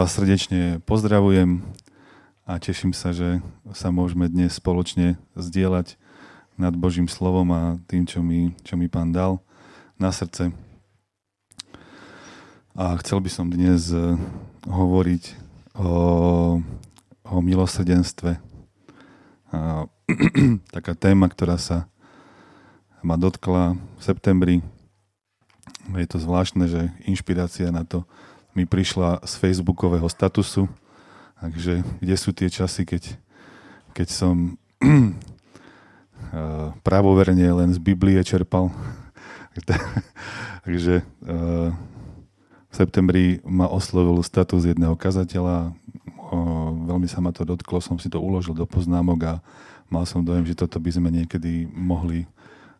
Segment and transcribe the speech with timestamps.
[0.00, 1.60] vás srdečne pozdravujem
[2.48, 3.44] a teším sa, že
[3.76, 6.00] sa môžeme dnes spoločne zdieľať
[6.56, 9.44] nad Božím slovom a tým, čo mi, čo mi Pán dal
[10.00, 10.56] na srdce.
[12.72, 14.16] A chcel by som dnes eh,
[14.72, 15.36] hovoriť
[15.76, 15.92] o,
[17.28, 18.40] o milosrdenstve.
[19.52, 19.84] A,
[20.80, 21.92] taká téma, ktorá sa
[23.04, 24.56] ma dotkla v septembri.
[25.92, 28.08] Je to zvláštne, že inšpirácia na to
[28.54, 30.66] mi prišla z facebookového statusu.
[31.40, 33.16] Takže kde sú tie časy, keď,
[33.96, 34.60] keď som
[36.86, 38.68] pravoverne len z Biblie čerpal.
[40.66, 41.02] Takže
[42.70, 45.74] v septembri ma oslovil status jedného kazateľa.
[46.86, 49.34] Veľmi sa ma to dotklo, som si to uložil do poznámok a
[49.90, 52.30] mal som dojem, že toto by sme niekedy mohli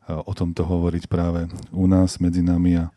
[0.07, 2.95] o tomto hovoriť práve u nás, medzi nami a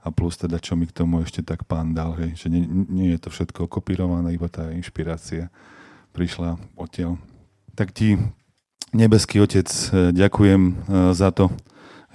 [0.00, 3.12] a plus teda, čo mi k tomu ešte tak pán dal, hej, že nie, nie
[3.12, 5.52] je to všetko kopírované, iba tá inšpirácia
[6.16, 7.20] prišla odtiaľ.
[7.76, 8.16] Tak ti,
[8.96, 10.72] nebeský Otec, e, ďakujem e,
[11.12, 11.52] za to,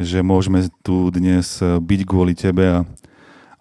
[0.01, 2.79] že môžeme tu dnes e, byť kvôli Tebe a,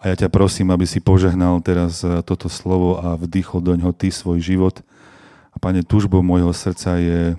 [0.00, 4.08] a ja ťa prosím, aby si požehnal teraz toto slovo a vdychol do ňoho Ty
[4.08, 4.80] svoj život.
[5.52, 7.36] A Pane, túžbou môjho srdca je,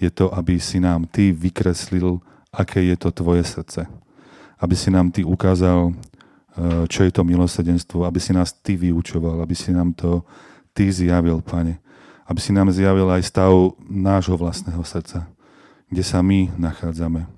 [0.00, 3.86] je to, aby si nám Ty vykreslil, aké je to Tvoje srdce.
[4.58, 6.11] Aby si nám Ty ukázal, Eh,
[6.88, 10.20] čo je to milosedenstvo, aby si nás Ty vyučoval, aby si nám to
[10.76, 11.80] Ty zjavil, Pane.
[12.28, 13.52] Aby si nám zjavil aj stav
[13.88, 15.28] nášho vlastného srdca,
[15.88, 17.28] kde sa my nachádzame.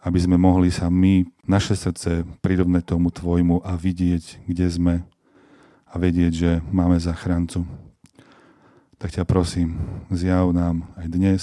[0.00, 4.94] Aby sme mohli sa my, naše srdce, prirovnať tomu Tvojmu a vidieť, kde sme
[5.88, 7.64] a vedieť, že máme zachráncu.
[9.00, 9.78] Tak ťa prosím,
[10.12, 11.42] zjav nám aj dnes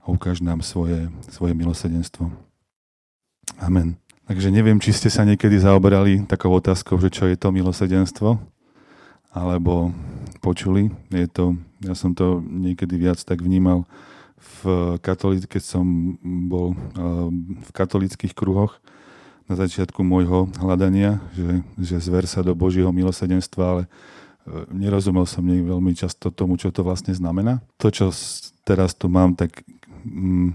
[0.00, 2.32] a ukáž nám svoje, svoje milosedenstvo.
[3.60, 4.07] Amen.
[4.28, 8.36] Takže neviem, či ste sa niekedy zaoberali takou otázkou, že čo je to milosedenstvo,
[9.32, 9.88] alebo
[10.44, 10.92] počuli.
[11.08, 13.88] Je to, ja som to niekedy viac tak vnímal
[14.60, 15.84] v katolíc, keď som
[16.44, 16.76] bol
[17.56, 18.76] v katolických kruhoch
[19.48, 23.88] na začiatku môjho hľadania, že, že zver sa do Božieho milosedenstva, ale e,
[24.76, 27.64] nerozumel som nej veľmi často tomu, čo to vlastne znamená.
[27.80, 28.12] To, čo
[28.68, 29.64] teraz tu mám, tak
[30.04, 30.52] mm,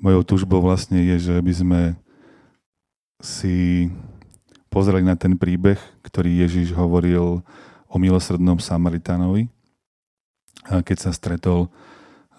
[0.00, 1.80] mojou túžbou vlastne je, že by sme
[3.22, 3.86] si
[4.66, 7.46] pozreli na ten príbeh, ktorý Ježiš hovoril
[7.86, 9.46] o milosrdnom Samaritánovi,
[10.66, 11.70] keď sa stretol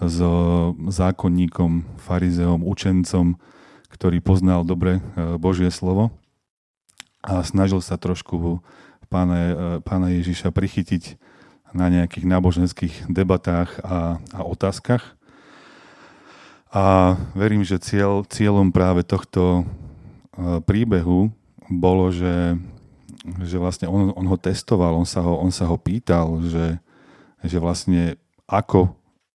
[0.03, 0.19] s
[0.91, 3.39] zákonníkom, farizeom, učencom,
[3.93, 5.01] ktorý poznal dobre e,
[5.37, 6.09] Božie slovo
[7.21, 8.59] a snažil sa trošku
[9.07, 9.53] pána, e,
[9.85, 11.21] pána Ježiša prichytiť
[11.77, 15.15] na nejakých náboženských debatách a, a otázkach.
[16.73, 19.69] A verím, že cieľ, cieľom práve tohto
[20.65, 21.29] príbehu
[21.69, 22.57] bolo, že,
[23.45, 26.77] že vlastne on, on ho testoval, on sa ho, on sa ho pýtal, že,
[27.45, 28.91] že vlastne ako,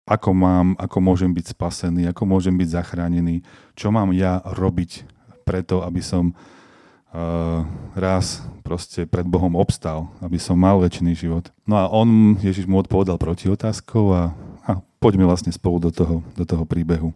[0.08, 3.46] ako mám, ako môžem byť spasený, ako môžem byť zachránený,
[3.78, 5.06] čo mám ja robiť
[5.46, 7.62] preto, aby som uh,
[7.94, 11.54] raz proste pred Bohom obstal, aby som mal väčší život.
[11.62, 14.34] No a on, Ježiš mu odpovedal proti otázkou a,
[14.66, 17.14] a poďme vlastne spolu do toho, do toho príbehu.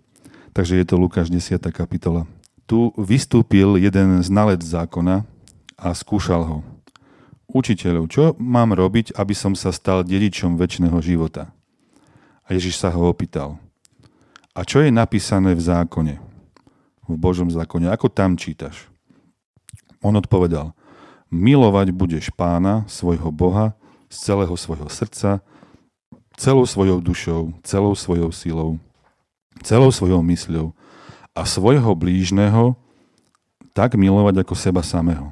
[0.55, 1.59] Takže je to Lukáš 10.
[1.71, 2.27] kapitola
[2.71, 5.27] tu vystúpil jeden znalec zákona
[5.75, 6.59] a skúšal ho.
[7.51, 11.51] Učiteľov, čo mám robiť, aby som sa stal dedičom väčšného života?
[12.47, 13.59] A Ježiš sa ho opýtal.
[14.55, 16.23] A čo je napísané v zákone?
[17.11, 17.91] V Božom zákone.
[17.91, 18.87] Ako tam čítaš?
[19.99, 20.71] On odpovedal.
[21.27, 23.75] Milovať budeš pána, svojho Boha,
[24.07, 25.43] z celého svojho srdca,
[26.39, 28.79] celou svojou dušou, celou svojou silou,
[29.67, 30.71] celou svojou mysľou
[31.35, 32.75] a svojho blížneho
[33.73, 35.31] tak milovať ako seba samého.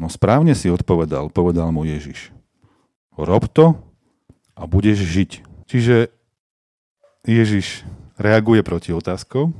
[0.00, 2.32] No správne si odpovedal, povedal mu Ježiš.
[3.14, 3.76] Rob to
[4.56, 5.30] a budeš žiť.
[5.68, 6.10] Čiže
[7.22, 7.86] Ježiš
[8.18, 9.52] reaguje proti otázkou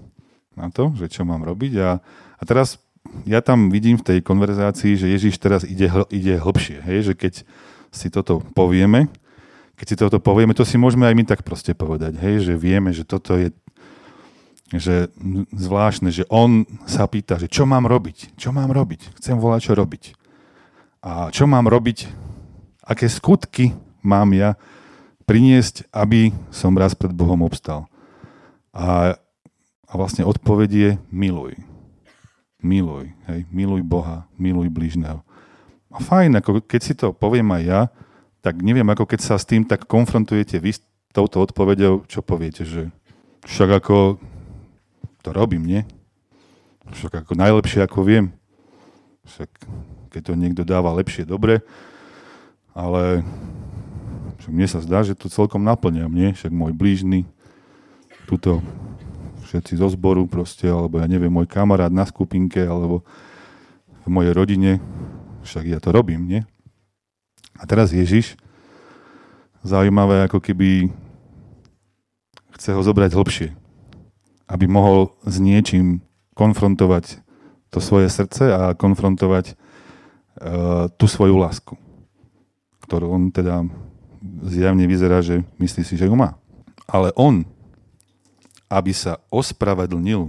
[0.58, 1.90] na to, že čo mám robiť a,
[2.36, 2.80] a teraz
[3.26, 6.80] ja tam vidím v tej konverzácii, že Ježiš teraz ide, ide hlbšie.
[6.80, 7.12] Hej?
[7.12, 7.32] Že keď
[7.92, 9.10] si toto povieme,
[9.76, 12.42] keď si toto povieme, to si môžeme aj my tak proste povedať, hej?
[12.42, 13.50] že vieme, že toto je
[14.78, 15.12] že
[15.52, 19.72] zvláštne, že on sa pýta, že čo mám robiť, čo mám robiť, chcem volať, čo
[19.76, 20.04] robiť.
[21.02, 22.08] A čo mám robiť,
[22.86, 24.54] aké skutky mám ja
[25.28, 27.90] priniesť, aby som raz pred Bohom obstal.
[28.72, 29.18] A,
[29.86, 31.58] a vlastne odpoveď je miluj.
[32.62, 35.20] Miluj, hej, miluj Boha, miluj bližného.
[35.92, 37.80] A fajn, ako keď si to poviem aj ja,
[38.42, 40.80] tak neviem, ako keď sa s tým tak konfrontujete vy s
[41.12, 42.88] touto odpovedou, čo poviete, že
[43.44, 44.18] však ako
[45.22, 45.86] to robím, nie?
[46.90, 48.34] Však ako najlepšie, ako viem.
[49.22, 49.48] Však
[50.10, 51.62] keď to niekto dáva lepšie, dobre.
[52.74, 53.22] Ale
[54.42, 56.34] však mne sa zdá, že to celkom naplňam, nie?
[56.34, 57.30] Však môj blížny,
[58.26, 58.58] tuto
[59.46, 63.06] všetci zo zboru proste, alebo ja neviem, môj kamarát na skupinke, alebo
[64.02, 64.82] v mojej rodine,
[65.46, 66.40] však ja to robím, nie?
[67.54, 68.34] A teraz Ježiš,
[69.62, 70.90] zaujímavé, ako keby
[72.58, 73.48] chce ho zobrať hlbšie,
[74.46, 76.02] aby mohol s niečím
[76.32, 77.20] konfrontovať
[77.72, 81.74] to svoje srdce a konfrontovať uh, tú svoju lásku,
[82.84, 83.64] ktorú on teda
[84.44, 86.36] zjavne vyzerá, že myslí si, že ju má.
[86.84, 87.48] Ale on,
[88.68, 90.28] aby sa ospravedlnil,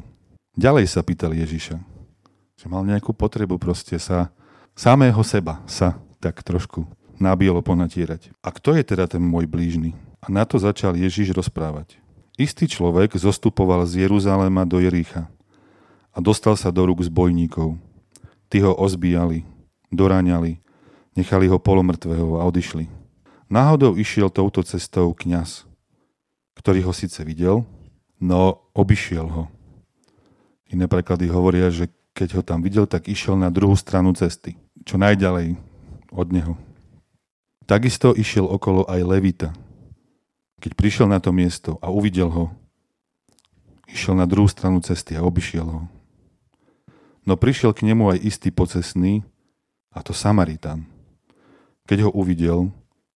[0.55, 1.75] ďalej sa pýtal Ježiša,
[2.55, 4.31] že mal nejakú potrebu proste sa,
[4.71, 6.87] samého seba sa tak trošku
[7.19, 8.31] na bielo ponatierať.
[8.39, 9.95] A kto je teda ten môj blížny?
[10.23, 12.02] A na to začal Ježiš rozprávať.
[12.33, 15.29] Istý človek zostupoval z Jeruzaléma do Jericha
[16.09, 17.77] a dostal sa do rúk zbojníkov.
[18.49, 19.45] Tí ho ozbíjali,
[19.93, 20.57] doráňali,
[21.13, 22.89] nechali ho polomrtvého a odišli.
[23.53, 25.69] Náhodou išiel touto cestou kňaz,
[26.57, 27.69] ktorý ho síce videl,
[28.17, 29.45] no obišiel ho.
[30.73, 34.97] Iné preklady hovoria, že keď ho tam videl, tak išiel na druhú stranu cesty, čo
[34.97, 35.53] najďalej
[36.09, 36.53] od neho.
[37.69, 39.49] Takisto išiel okolo aj Levita.
[40.63, 42.55] Keď prišiel na to miesto a uvidel ho,
[43.91, 45.81] išiel na druhú stranu cesty a obišiel ho.
[47.27, 49.27] No prišiel k nemu aj istý pocesný,
[49.91, 50.87] a to Samaritan.
[51.83, 52.71] Keď ho uvidel,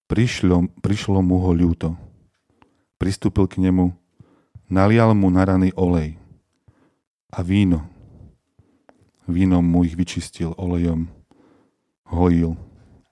[0.09, 1.93] prišlo, prišlo mu ho ľúto.
[2.97, 3.93] Pristúpil k nemu,
[4.65, 6.17] nalial mu na rany olej
[7.29, 7.85] a víno.
[9.29, 11.13] Vínom mu ich vyčistil olejom,
[12.09, 12.57] hojil,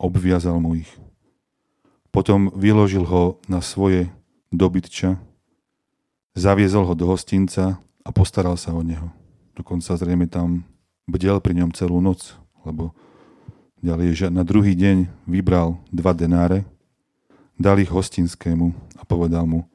[0.01, 0.89] obviazal mu ich.
[2.09, 4.09] Potom vyložil ho na svoje
[4.53, 5.17] dobytča,
[6.37, 9.09] zaviezol ho do hostinca a postaral sa o neho.
[9.57, 10.61] Dokonca zrejme tam
[11.09, 12.93] bdel pri ňom celú noc, lebo
[13.81, 16.63] ďalej, že na druhý deň vybral dva denáre,
[17.57, 19.65] dal ich hostinskému a povedal mu,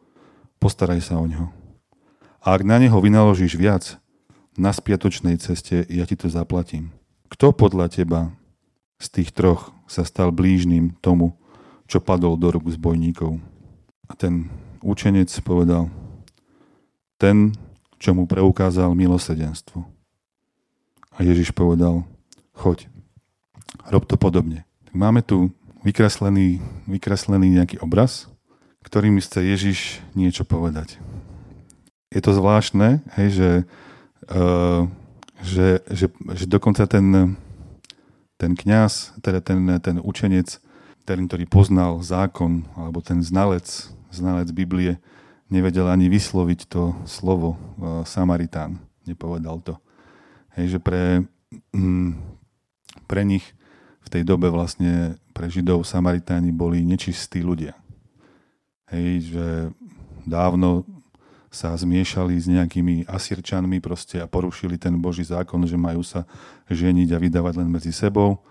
[0.63, 1.51] postaraj sa o neho.
[2.43, 3.99] A ak na neho vynaložíš viac,
[4.59, 6.91] na spiatočnej ceste ja ti to zaplatím.
[7.31, 8.35] Kto podľa teba
[8.99, 11.39] z tých troch sa stal blížnym tomu,
[11.87, 13.39] čo padol do rúk zbojníkov?
[14.11, 14.51] A ten
[14.83, 15.91] učenec povedal,
[17.19, 17.53] ten,
[17.99, 19.83] čo mu preukázal milosedenstvo.
[21.19, 22.07] A Ježiš povedal,
[22.55, 22.87] choď,
[23.91, 24.63] rob to podobne.
[24.95, 25.51] Máme tu
[25.83, 28.31] vykreslený, vykreslený nejaký obraz,
[28.87, 29.79] ktorým chce Ježiš
[30.15, 30.97] niečo povedať.
[32.09, 33.51] Je to zvláštne, hej, že,
[34.33, 34.89] uh,
[35.45, 37.37] že, že, že dokonca ten,
[38.41, 40.63] ten kňaz, teda ten, ten učenec,
[41.05, 43.67] ten, ktorý poznal zákon, alebo ten znalec,
[44.11, 45.01] znalec Biblie,
[45.49, 48.81] nevedel ani vysloviť to slovo uh, Samaritán.
[49.09, 49.75] Nepovedal to.
[50.59, 51.25] Hej, že pre,
[51.73, 52.13] mm,
[53.09, 53.45] pre nich
[54.05, 57.77] v tej dobe vlastne pre Židov Samaritáni boli nečistí ľudia.
[58.89, 59.47] Hej, že
[60.25, 60.89] dávno
[61.49, 66.29] sa zmiešali s nejakými asirčanmi proste a porušili ten Boží zákon, že majú sa
[66.69, 68.45] ženiť a vydávať len medzi sebou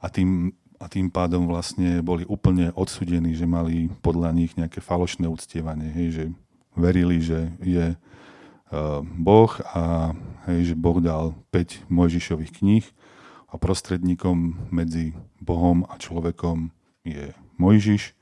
[0.00, 0.52] a tým,
[0.84, 6.08] a tým pádom vlastne boli úplne odsudení, že mali podľa nich nejaké falošné uctievanie, hej,
[6.12, 6.24] že
[6.76, 7.96] verili, že je
[9.16, 10.12] Boh a
[10.50, 12.84] hej, že Boh dal 5 Mojžišových kníh
[13.48, 16.68] a prostredníkom medzi Bohom a človekom
[17.06, 18.12] je Mojžiš.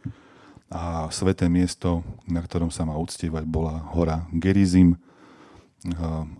[0.73, 4.97] A sveté miesto, na ktorom sa má uctievať, bola hora Gerizim.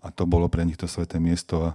[0.01, 1.71] A to bolo pre nich to sveté miesto a,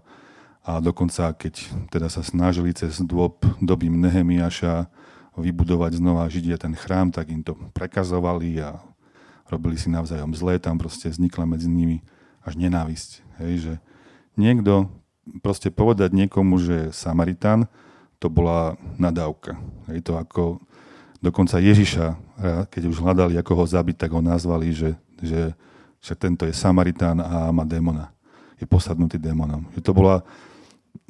[0.68, 4.92] a dokonca keď teda sa snažili cez dôb doby Nehemiaša
[5.40, 8.76] vybudovať znova Židia ten chrám, tak im to prekazovali a
[9.48, 12.04] robili si navzájom zlé, tam proste vznikla medzi nimi
[12.44, 13.24] až nenávisť.
[13.40, 13.74] Hej, že
[14.36, 14.92] niekto,
[15.40, 17.72] proste povedať niekomu, že Samaritán,
[18.18, 19.56] to bola nadávka.
[19.88, 20.60] Hej, to ako
[21.22, 22.18] dokonca Ježiša,
[22.68, 25.54] keď už hľadali, ako ho zabiť, tak ho nazvali, že, že
[26.02, 28.10] však tento je Samaritán a má démona.
[28.58, 29.70] Je posadnutý démonom.
[29.78, 30.26] Že to bola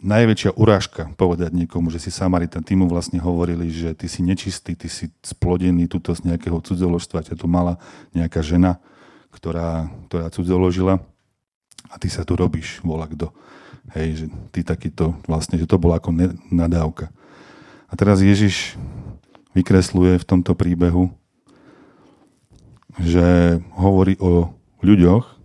[0.01, 2.63] najväčšia urážka povedať niekomu, že si Samaritán.
[2.63, 7.27] Tí mu vlastne hovorili, že ty si nečistý, ty si splodený tuto z nejakého cudzoložstva,
[7.27, 7.79] ťa tu mala
[8.11, 8.79] nejaká žena,
[9.31, 10.99] ktorá, ktorá cudzoložila
[11.87, 13.31] a ty sa tu robíš, volá kto.
[13.95, 16.11] Hej, že ty takýto, vlastne, že to bola ako
[16.51, 17.07] nadávka.
[17.87, 18.75] A teraz Ježiš
[19.55, 21.07] vykresluje v tomto príbehu,
[22.99, 24.51] že hovorí o
[24.83, 25.37] ľuďoch,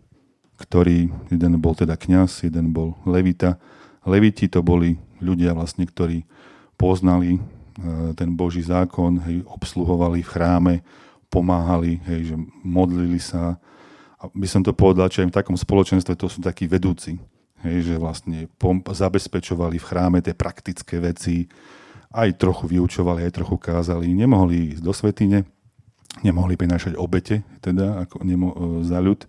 [0.58, 3.58] ktorí, jeden bol teda kňaz, jeden bol levita.
[4.02, 6.26] Leviti to boli ľudia vlastne, ktorí
[6.74, 7.40] poznali e,
[8.18, 10.74] ten Boží zákon, hej, obsluhovali v chráme,
[11.30, 13.56] pomáhali, hej, že modlili sa,
[14.18, 17.16] a by som to povedal, že aj v takom spoločenstve to sú takí vedúci,
[17.62, 18.50] hej, že vlastne
[18.90, 21.46] zabezpečovali v chráme tie praktické veci
[22.12, 24.12] aj trochu vyučovali, aj trochu kázali.
[24.12, 25.48] Nemohli ísť do svetine,
[26.20, 29.24] nemohli prinášať obete teda ako, nemo, e, za ľud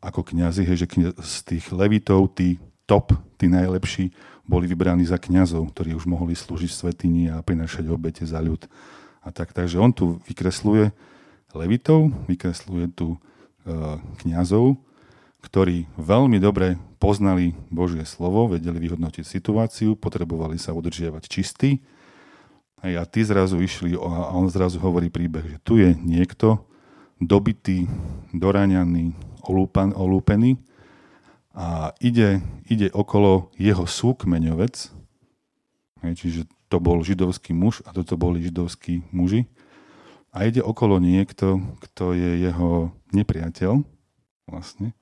[0.00, 4.14] ako kňazi, hej, že kňaz, z tých levitov, tí top, tí najlepší,
[4.46, 8.70] boli vybraní za kňazov, ktorí už mohli slúžiť svetini a prinášať obete za ľud.
[9.26, 10.94] A tak, takže on tu vykresluje
[11.50, 13.18] levitov, vykresluje tu e,
[14.22, 14.78] kňazov,
[15.42, 21.82] ktorí veľmi dobre poznali Božie slovo, vedeli vyhodnotiť situáciu, potrebovali sa udržiavať čistí.
[22.86, 26.62] A ty zrazu išli a on zrazu hovorí príbeh, že tu je niekto
[27.18, 27.90] dobitý,
[28.30, 29.10] doraňaný,
[29.42, 30.54] olúpan, olúpený
[31.56, 34.92] a ide, ide okolo jeho súkmeňovec,
[36.04, 39.48] čiže to bol židovský muž a toto boli židovskí muži.
[40.36, 43.80] A ide okolo niekto, kto je jeho nepriateľ
[44.44, 44.92] vlastne.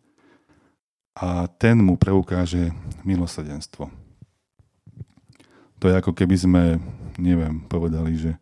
[1.18, 2.70] A ten mu preukáže
[3.02, 3.90] milosrdenstvo.
[5.82, 6.62] To je ako keby sme,
[7.18, 8.38] neviem, povedali, že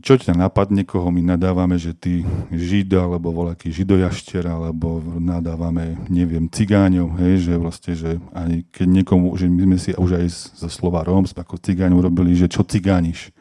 [0.00, 6.48] čo ťa napadne, koho my nadávame, že ty žida, alebo voľaký židojašter, alebo nadávame, neviem,
[6.48, 10.68] cigáňov, hej, že vlastne, že aj keď niekomu, že my sme si už aj zo
[10.72, 13.34] slova Róms, ako cigáňov robili, že čo cigániš.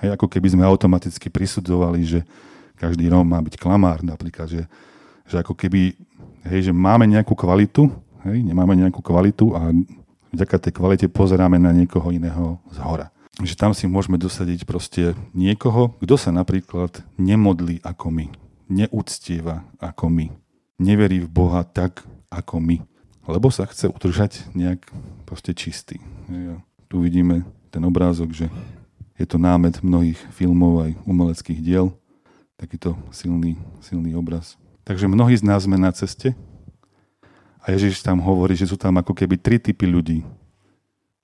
[0.00, 2.20] Hej, ako keby sme automaticky prisudzovali, že
[2.78, 4.62] každý Róm má byť klamár napríklad, že,
[5.28, 5.92] že ako keby,
[6.48, 7.92] hej, že máme nejakú kvalitu,
[8.24, 9.74] hej, nemáme nejakú kvalitu a
[10.32, 15.16] vďaka tej kvalite pozeráme na niekoho iného z hora že tam si môžeme dosadiť proste
[15.32, 18.26] niekoho, kto sa napríklad nemodlí ako my,
[18.68, 20.26] neúctieva ako my,
[20.80, 22.76] neverí v Boha tak ako my,
[23.28, 24.88] lebo sa chce udržať nejak
[25.24, 25.98] proste čistý.
[26.90, 28.46] Tu vidíme ten obrázok, že
[29.20, 31.92] je to námet mnohých filmov aj umeleckých diel,
[32.56, 34.56] takýto silný, silný obraz.
[34.84, 36.32] Takže mnohí z nás sme na ceste
[37.60, 40.24] a Ježiš tam hovorí, že sú tam ako keby tri typy ľudí.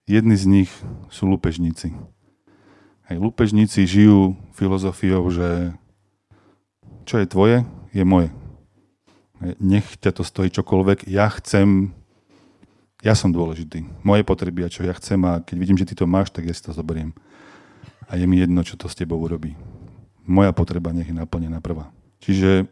[0.06, 0.70] Jedni z nich
[1.10, 1.90] sú lupežníci.
[3.10, 5.75] Hej, lupežníci žijú filozofiou, že
[7.02, 8.30] čo je tvoje, je moje.
[9.58, 11.90] Nech ťa to stojí čokoľvek, ja chcem,
[13.02, 13.82] ja som dôležitý.
[14.06, 16.54] Moje potreby a čo ja chcem a keď vidím, že ty to máš, tak ja
[16.54, 17.10] si to zoberiem.
[18.06, 19.58] A je mi jedno, čo to s tebou urobí.
[20.22, 21.90] Moja potreba nech je naplnená prvá.
[22.22, 22.70] Čiže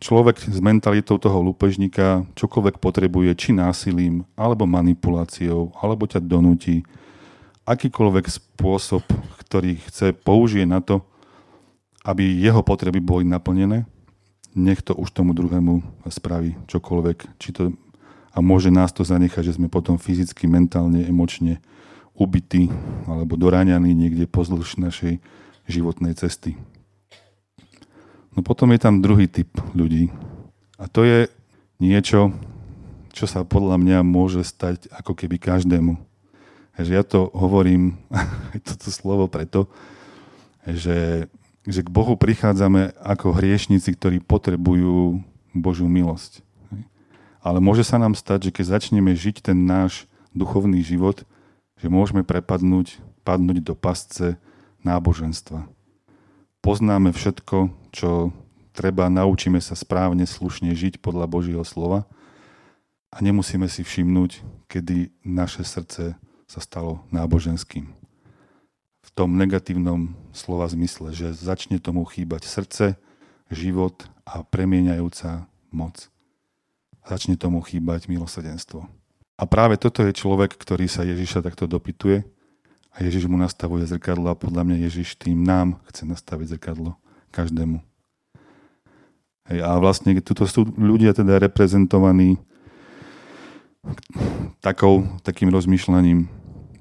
[0.00, 6.82] človek s mentalitou toho lúpežníka čokoľvek potrebuje, či násilím, alebo manipuláciou, alebo ťa donúti,
[7.68, 9.04] akýkoľvek spôsob,
[9.46, 11.04] ktorý chce, použije na to,
[12.02, 13.84] aby jeho potreby boli naplnené,
[14.56, 17.18] nech to už tomu druhému spraví čokoľvek.
[17.38, 17.62] Či to,
[18.34, 21.62] a môže nás to zanechať, že sme potom fyzicky, mentálne, emočne
[22.16, 22.68] ubití
[23.06, 25.22] alebo doráňaní niekde pozdĺž našej
[25.70, 26.58] životnej cesty.
[28.40, 30.08] No potom je tam druhý typ ľudí.
[30.80, 31.28] A to je
[31.76, 32.32] niečo,
[33.12, 36.00] čo sa podľa mňa môže stať ako keby každému.
[36.72, 38.00] Že ja to hovorím,
[38.64, 39.68] toto slovo preto,
[40.64, 41.28] že,
[41.68, 45.20] že k Bohu prichádzame ako hriešnici, ktorí potrebujú
[45.52, 46.40] Božiu milosť.
[47.44, 51.28] Ale môže sa nám stať, že keď začneme žiť ten náš duchovný život,
[51.76, 54.40] že môžeme prepadnúť, padnúť do pasce
[54.80, 55.68] náboženstva
[56.60, 58.32] poznáme všetko, čo
[58.72, 62.06] treba, naučíme sa správne, slušne žiť podľa Božieho slova
[63.10, 64.40] a nemusíme si všimnúť,
[64.70, 66.14] kedy naše srdce
[66.46, 67.90] sa stalo náboženským.
[69.00, 72.84] V tom negatívnom slova zmysle, že začne tomu chýbať srdce,
[73.50, 76.06] život a premieňajúca moc.
[77.02, 78.86] Začne tomu chýbať milosrdenstvo.
[79.40, 82.22] A práve toto je človek, ktorý sa Ježiša takto dopytuje
[82.90, 86.98] a Ježiš mu nastavuje zrkadlo a podľa mňa Ježiš tým nám chce nastaviť zrkadlo
[87.30, 87.78] každému.
[89.50, 92.38] Hej, a vlastne tuto sú ľudia teda reprezentovaní
[94.60, 96.28] takou, takým rozmýšľaním,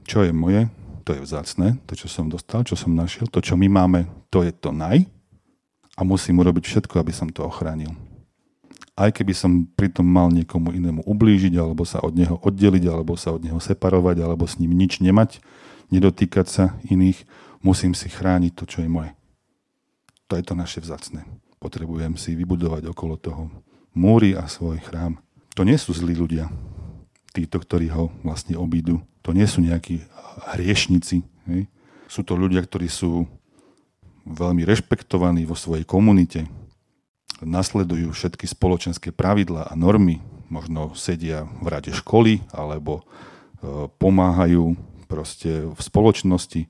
[0.04, 0.68] čo je moje,
[1.08, 4.46] to je vzácne, to, čo som dostal, čo som našiel, to, čo my máme, to
[4.46, 5.08] je to naj
[5.98, 7.92] a musím urobiť všetko, aby som to ochránil.
[9.00, 13.32] Aj keby som pritom mal niekomu inému ublížiť, alebo sa od neho oddeliť, alebo sa
[13.32, 15.40] od neho separovať, alebo s ním nič nemať,
[15.90, 17.26] nedotýkať sa iných,
[17.62, 19.12] musím si chrániť to, čo je moje.
[20.30, 21.26] To je to naše vzácne.
[21.60, 23.50] Potrebujem si vybudovať okolo toho
[23.98, 25.20] múry a svoj chrám.
[25.58, 26.48] To nie sú zlí ľudia,
[27.34, 29.02] títo, ktorí ho vlastne obídu.
[29.28, 30.06] To nie sú nejakí
[30.56, 31.26] hriešnici.
[31.50, 31.68] Hej.
[32.08, 33.28] Sú to ľudia, ktorí sú
[34.30, 36.46] veľmi rešpektovaní vo svojej komunite,
[37.42, 40.20] nasledujú všetky spoločenské pravidlá a normy,
[40.52, 43.04] možno sedia v rade školy alebo e,
[43.96, 44.76] pomáhajú
[45.10, 46.70] proste v spoločnosti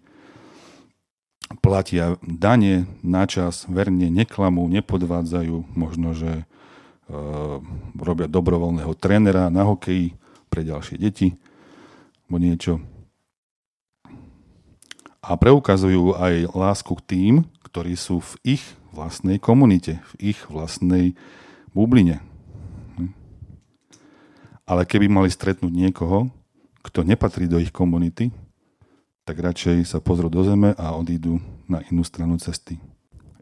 [1.59, 6.43] platia dane na čas, verne neklamú, nepodvádzajú, možno, že e,
[7.97, 10.13] robia dobrovoľného trénera na hokeji
[10.47, 11.33] pre ďalšie deti,
[12.29, 12.73] alebo niečo.
[15.19, 17.33] A preukazujú aj lásku k tým,
[17.65, 21.17] ktorí sú v ich vlastnej komunite, v ich vlastnej
[21.73, 22.21] bubline.
[22.97, 23.13] Hm.
[24.69, 26.29] Ale keby mali stretnúť niekoho,
[26.83, 28.31] kto nepatrí do ich komunity,
[29.27, 31.37] tak radšej sa pozrú do zeme a odídu
[31.69, 32.81] na inú stranu cesty.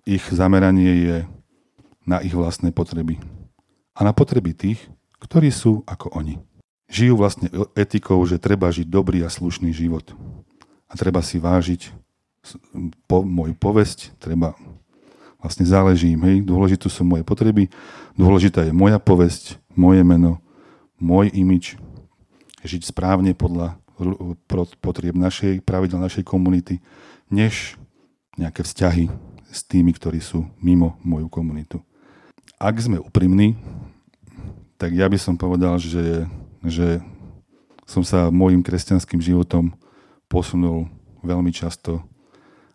[0.03, 1.17] Ich zameranie je
[2.03, 3.20] na ich vlastné potreby
[3.96, 4.79] a na potreby tých,
[5.24, 6.39] ktorí sú ako oni.
[6.88, 10.12] Žijú vlastne etikou, že treba žiť dobrý a slušný život.
[10.88, 11.91] A treba si vážiť
[13.08, 14.56] po, moju povesť, treba
[15.39, 17.67] vlastne záleží im, hej, dôležité sú moje potreby,
[18.15, 20.39] dôležitá je moja povesť, moje meno,
[20.96, 21.75] môj imič,
[22.67, 23.79] žiť správne podľa
[24.83, 26.83] potrieb našej, pravidel našej komunity,
[27.33, 27.79] než
[28.38, 29.09] nejaké vzťahy
[29.50, 31.81] s tými, ktorí sú mimo moju komunitu.
[32.62, 33.57] Ak sme úprimní,
[34.77, 36.29] tak ja by som povedal, že,
[36.62, 37.01] že
[37.89, 39.74] som sa môjim kresťanským životom
[40.29, 40.86] posunul
[41.25, 42.05] veľmi často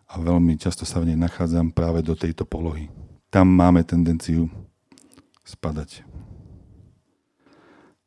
[0.09, 2.91] a veľmi často sa v nej nachádzam práve do tejto polohy.
[3.31, 4.51] Tam máme tendenciu
[5.47, 6.03] spadať.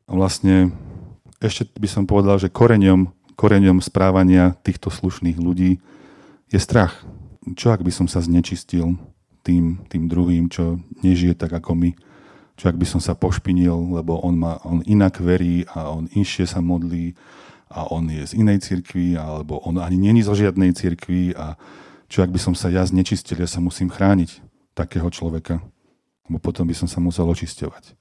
[0.07, 0.71] A vlastne
[1.41, 5.79] ešte by som povedal, že koreňom, koreňom správania týchto slušných ľudí
[6.49, 7.05] je strach.
[7.55, 8.97] Čo ak by som sa znečistil
[9.45, 11.91] tým, tým druhým, čo nežije tak ako my?
[12.57, 16.49] čo ak by som sa pošpinil, lebo on, má, on inak verí a on inšie
[16.49, 17.13] sa modlí
[17.69, 21.53] a on je z inej cirkvi, alebo on ani není zo žiadnej cirkvi a
[22.09, 24.41] čo ak by som sa ja znečistil, ja sa musím chrániť
[24.73, 25.61] takého človeka,
[26.25, 27.93] lebo potom by som sa musel očisťovať.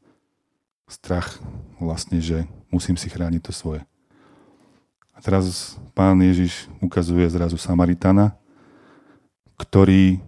[0.87, 1.43] Strach
[1.83, 3.83] vlastne, že musím si chrániť to svoje.
[5.11, 8.39] A teraz pán Ježiš ukazuje zrazu Samaritana,
[9.59, 10.21] ktorý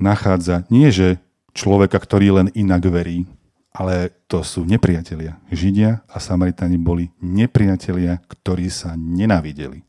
[0.00, 1.20] nachádza nie, že
[1.52, 3.28] človeka, ktorý len inak verí,
[3.72, 5.38] ale to sú nepriatelia.
[5.52, 9.84] Židia a Samaritani boli nepriatelia, ktorí sa nenávideli.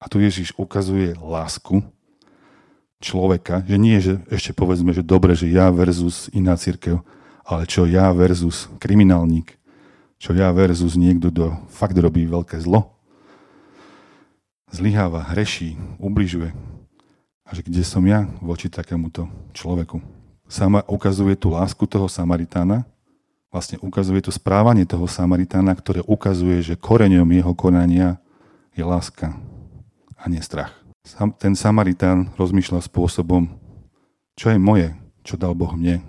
[0.00, 1.84] A tu Ježiš ukazuje lásku
[3.02, 7.04] človeka, že nie, že ešte povedzme, že dobre, že ja versus iná církev,
[7.50, 9.58] ale čo ja versus kriminálnik,
[10.22, 12.94] čo ja versus niekto, kto fakt robí veľké zlo,
[14.70, 16.54] zlyháva, hreší, ubližuje.
[17.42, 20.20] A že kde som ja voči takémuto človeku?
[20.50, 22.82] sama ukazuje tú lásku toho Samaritána,
[23.54, 28.18] vlastne ukazuje to správanie toho Samaritána, ktoré ukazuje, že koreňom jeho konania
[28.74, 29.38] je láska
[30.18, 30.74] a nie strach.
[31.06, 33.48] Sam, ten Samaritán rozmýšľa spôsobom,
[34.34, 36.02] čo je moje, čo dal Boh mne,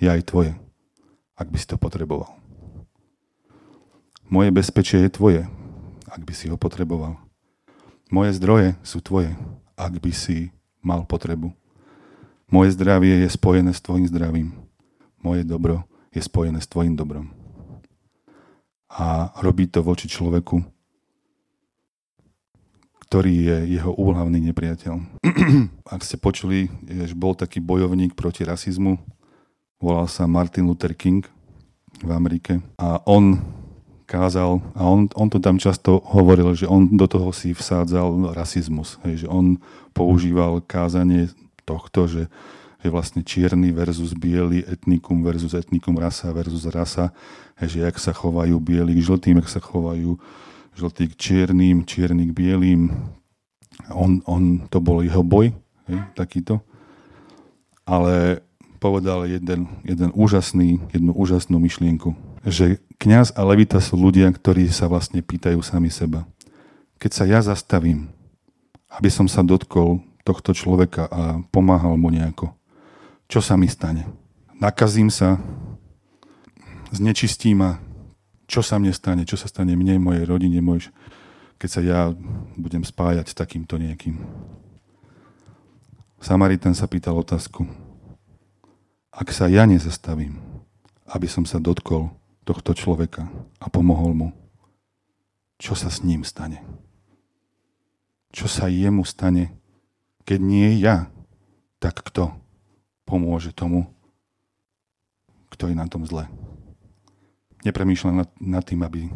[0.00, 0.56] je aj tvoje,
[1.36, 2.32] ak by si to potreboval.
[4.32, 5.42] Moje bezpečie je tvoje,
[6.08, 7.20] ak by si ho potreboval.
[8.10, 9.36] Moje zdroje sú tvoje,
[9.78, 10.50] ak by si
[10.82, 11.52] mal potrebu.
[12.50, 14.50] Moje zdravie je spojené s tvojim zdravím.
[15.22, 17.30] Moje dobro je spojené s tvojim dobrom.
[18.90, 20.58] A robí to voči človeku,
[23.06, 24.98] ktorý je jeho úhlavný nepriateľ.
[25.94, 28.98] Ak ste počuli, že bol taký bojovník proti rasizmu,
[29.80, 31.24] volal sa Martin Luther King
[32.04, 33.40] v Amerike a on
[34.04, 38.98] kázal, a on, on to tam často hovoril, že on do toho si vsádzal rasizmus,
[39.06, 39.56] hej, že on
[39.94, 41.30] používal kázanie
[41.62, 42.26] tohto, že,
[42.82, 47.14] že vlastne čierny versus biely, etnikum versus etnikum, rasa versus rasa,
[47.62, 50.18] že jak sa chovajú bieli k žltým, jak sa chovajú
[50.74, 52.90] žltí k čiernym, čierny k bielým.
[53.94, 55.54] On, on, to bol jeho boj,
[55.86, 56.58] hej, takýto.
[57.86, 58.42] Ale
[58.80, 62.16] povedal jeden, jeden úžasný, jednu úžasnú myšlienku,
[62.48, 66.24] že kňaz a levita sú ľudia, ktorí sa vlastne pýtajú sami seba.
[66.96, 68.08] Keď sa ja zastavím,
[68.88, 72.52] aby som sa dotkol tohto človeka a pomáhal mu nejako.
[73.30, 74.08] Čo sa mi stane?
[74.58, 75.38] Nakazím sa,
[76.90, 77.70] znečistím ma,
[78.50, 80.90] čo sa mne stane, čo sa stane mne, mojej rodine, môj,
[81.60, 82.00] keď sa ja
[82.58, 84.18] budem spájať s takýmto niekým.
[86.20, 87.64] Samaritan sa pýtal otázku.
[89.10, 90.38] Ak sa ja nezastavím,
[91.10, 92.14] aby som sa dotkol
[92.46, 93.26] tohto človeka
[93.58, 94.28] a pomohol mu,
[95.58, 96.62] čo sa s ním stane?
[98.30, 99.50] Čo sa jemu stane,
[100.22, 101.10] keď nie ja,
[101.82, 102.30] tak kto
[103.02, 103.90] pomôže tomu,
[105.50, 106.30] kto je na tom zle?
[107.66, 109.10] Nepremýšľa nad, nad tým, aby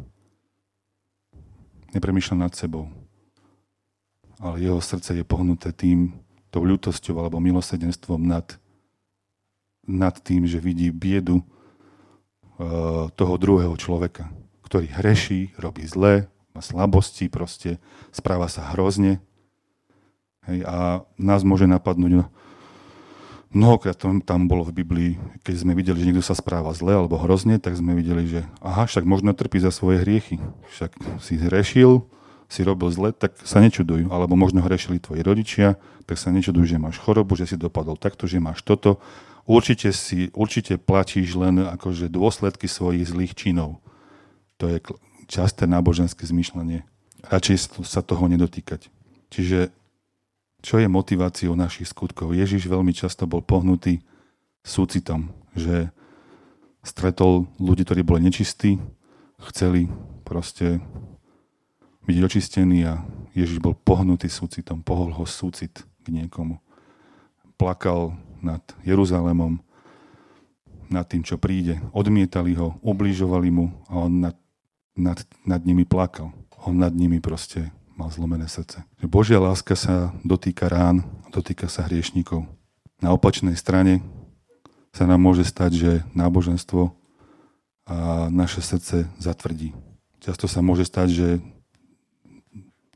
[1.94, 2.90] nepremýšľa nad sebou.
[4.42, 6.12] Ale jeho srdce je pohnuté tým,
[6.50, 8.44] tou ľutosťou alebo milosedenstvom nad,
[9.84, 14.28] nad tým, že vidí biedu uh, toho druhého človeka,
[14.64, 17.82] ktorý hreší, robí zle, má slabosti proste,
[18.14, 19.18] správa sa hrozne
[20.44, 22.24] Hej, a nás môže napadnúť, no,
[23.54, 27.16] mnohokrát tam, tam bolo v Biblii, keď sme videli, že niekto sa správa zle alebo
[27.16, 30.42] hrozne, tak sme videli, že aha, však možno trpí za svoje hriechy.
[30.74, 32.04] Však si zrešil,
[32.50, 34.12] si robil zle, tak sa nečudujú.
[34.12, 38.28] Alebo možno hrešili tvoji rodičia, tak sa nečudujú, že máš chorobu, že si dopadol takto,
[38.28, 39.00] že máš toto.
[39.44, 43.84] Určite, si, určite platíš len akože dôsledky svojich zlých činov.
[44.56, 44.80] To je
[45.28, 46.84] časté náboženské zmýšľanie.
[47.28, 48.88] Radšej sa toho nedotýkať.
[49.28, 49.68] Čiže
[50.64, 52.32] čo je motiváciou našich skutkov?
[52.32, 54.00] Ježiš veľmi často bol pohnutý
[54.64, 55.92] súcitom, že
[56.80, 58.80] stretol ľudí, ktorí boli nečistí,
[59.52, 59.92] chceli
[60.24, 60.80] proste
[62.08, 63.04] byť očistení a
[63.36, 66.60] Ježiš bol pohnutý súcitom, pohol ho súcit k niekomu.
[67.60, 69.56] Plakal nad Jeruzalémom,
[70.92, 71.80] nad tým, čo príde.
[71.96, 74.36] Odmietali ho, ubližovali mu a on nad,
[74.94, 76.30] nad, nad nimi plakal.
[76.68, 78.84] On nad nimi proste mal zlomené srdce.
[79.04, 81.02] Božia láska sa dotýka rán,
[81.32, 82.44] dotýka sa hriešníkov.
[83.00, 84.04] Na opačnej strane
[84.94, 86.94] sa nám môže stať, že náboženstvo
[87.84, 89.76] a naše srdce zatvrdí.
[90.22, 91.28] Často sa môže stať, že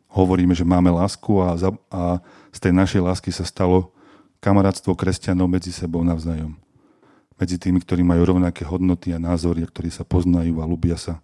[0.09, 3.93] hovoríme, že máme lásku a, za, a z tej našej lásky sa stalo
[4.39, 6.55] kamarátstvo kresťanov medzi sebou navzájom.
[7.39, 11.23] Medzi tými, ktorí majú rovnaké hodnoty a názory, ktorí sa poznajú a ľubia sa.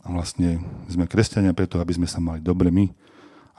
[0.00, 2.88] A vlastne sme kresťania preto, aby sme sa mali dobre my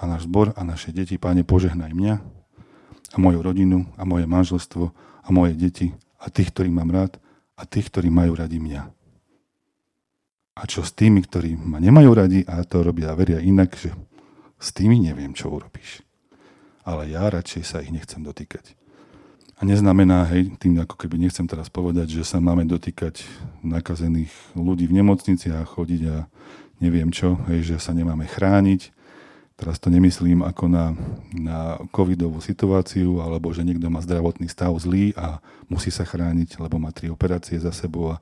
[0.01, 1.19] a náš zbor a naše deti.
[1.21, 2.15] Páne, požehnaj mňa
[3.13, 7.21] a moju rodinu a moje manželstvo a moje deti a tých, ktorí mám rád
[7.53, 8.81] a tých, ktorí majú radi mňa.
[10.57, 13.93] A čo s tými, ktorí ma nemajú radi a to robia a veria inak, že
[14.57, 16.06] s tými neviem, čo urobíš.
[16.87, 18.79] Ale ja radšej sa ich nechcem dotýkať.
[19.59, 23.27] A neznamená, hej, tým ako keby nechcem teraz povedať, že sa máme dotýkať
[23.59, 26.31] nakazených ľudí v nemocnici a chodiť a
[26.79, 28.95] neviem čo, hej, že sa nemáme chrániť.
[29.57, 30.93] Teraz to nemyslím ako na,
[31.33, 36.77] na covidovú situáciu, alebo že niekto má zdravotný stav zlý a musí sa chrániť, lebo
[36.77, 38.21] má tri operácie za sebou, a,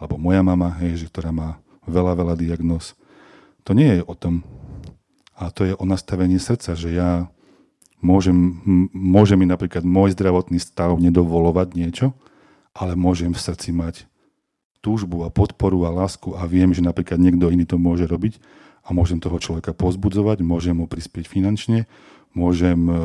[0.00, 2.96] alebo moja mama, hej, že, ktorá má veľa, veľa diagnóz.
[3.68, 4.42] To nie je o tom.
[5.36, 7.28] A to je o nastavení srdca, že ja
[8.00, 8.60] môžem,
[8.92, 12.06] môže mi napríklad môj zdravotný stav nedovolovať niečo,
[12.72, 14.10] ale môžem v srdci mať
[14.80, 18.40] túžbu a podporu a lásku a viem, že napríklad niekto iný to môže robiť
[18.84, 21.84] a môžem toho človeka pozbudzovať, môžem mu prispieť finančne,
[22.32, 22.96] môžem uh,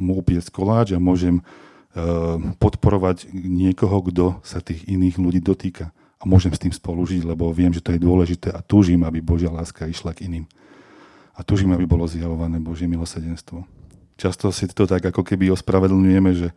[0.00, 6.24] mu upiecť koláč a môžem uh, podporovať niekoho, kto sa tých iných ľudí dotýka a
[6.24, 9.86] môžem s tým spolužiť, lebo viem, že to je dôležité a túžim, aby Božia láska
[9.86, 10.44] išla k iným.
[11.38, 13.62] A túžim, aby bolo zjavované Božie milosedenstvo.
[14.18, 16.48] Často si to tak ako keby ospravedlňujeme, že,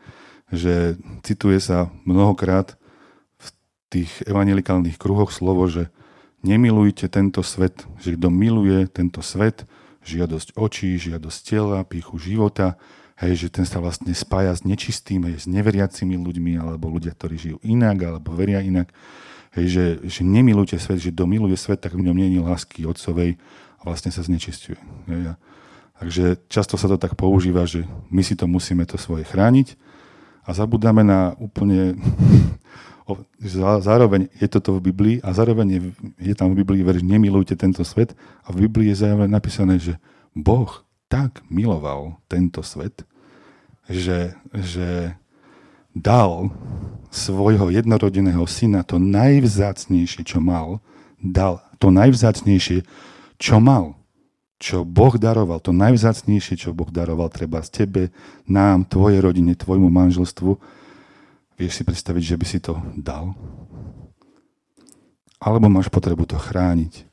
[0.50, 2.74] že cituje sa mnohokrát
[3.38, 3.48] v
[3.94, 5.94] tých evangelikálnych kruhoch slovo, že
[6.42, 9.70] nemilujte tento svet, že kto miluje tento svet,
[10.02, 12.82] žiadosť očí, žiadosť tela, píchu života,
[13.22, 17.38] hej, že ten sa vlastne spája s nečistým, hej, s neveriacimi ľuďmi, alebo ľudia, ktorí
[17.38, 18.90] žijú inak, alebo veria inak.
[19.54, 23.38] Hej, že, že nemilujte svet, že kto miluje svet, tak v ňom je lásky otcovej
[23.78, 24.82] a vlastne sa znečistuje.
[25.06, 25.38] Hej.
[26.02, 29.78] Takže často sa to tak používa, že my si to musíme to svoje chrániť
[30.42, 31.94] a zabudáme na úplne...
[33.86, 35.82] zároveň je toto v Biblii a zároveň je,
[36.32, 40.02] je tam v Biblii verš nemilujte tento svet a v Biblii je zároveň napísané, že
[40.34, 40.72] Boh
[41.06, 43.06] tak miloval tento svet,
[43.86, 45.14] že, že
[45.94, 46.50] dal
[47.14, 50.80] svojho jednorodeného syna, to najvzácnejšie, čo mal,
[51.20, 52.88] dal to najvzácnejšie,
[53.38, 54.01] čo mal,
[54.62, 58.04] čo Boh daroval, to najvzácnejšie, čo Boh daroval treba z tebe,
[58.46, 60.62] nám, tvojej rodine, tvojmu manželstvu.
[61.58, 63.34] Vieš si predstaviť, že by si to dal?
[65.42, 67.10] Alebo máš potrebu to chrániť.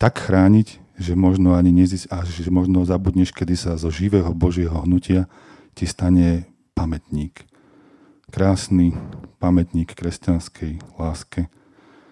[0.00, 4.80] Tak chrániť, že možno ani nezísť, a že možno zabudneš, kedy sa zo živého Božieho
[4.88, 5.28] hnutia
[5.76, 7.44] ti stane pamätník
[8.34, 8.90] krásny
[9.38, 11.46] pamätník kresťanskej láske,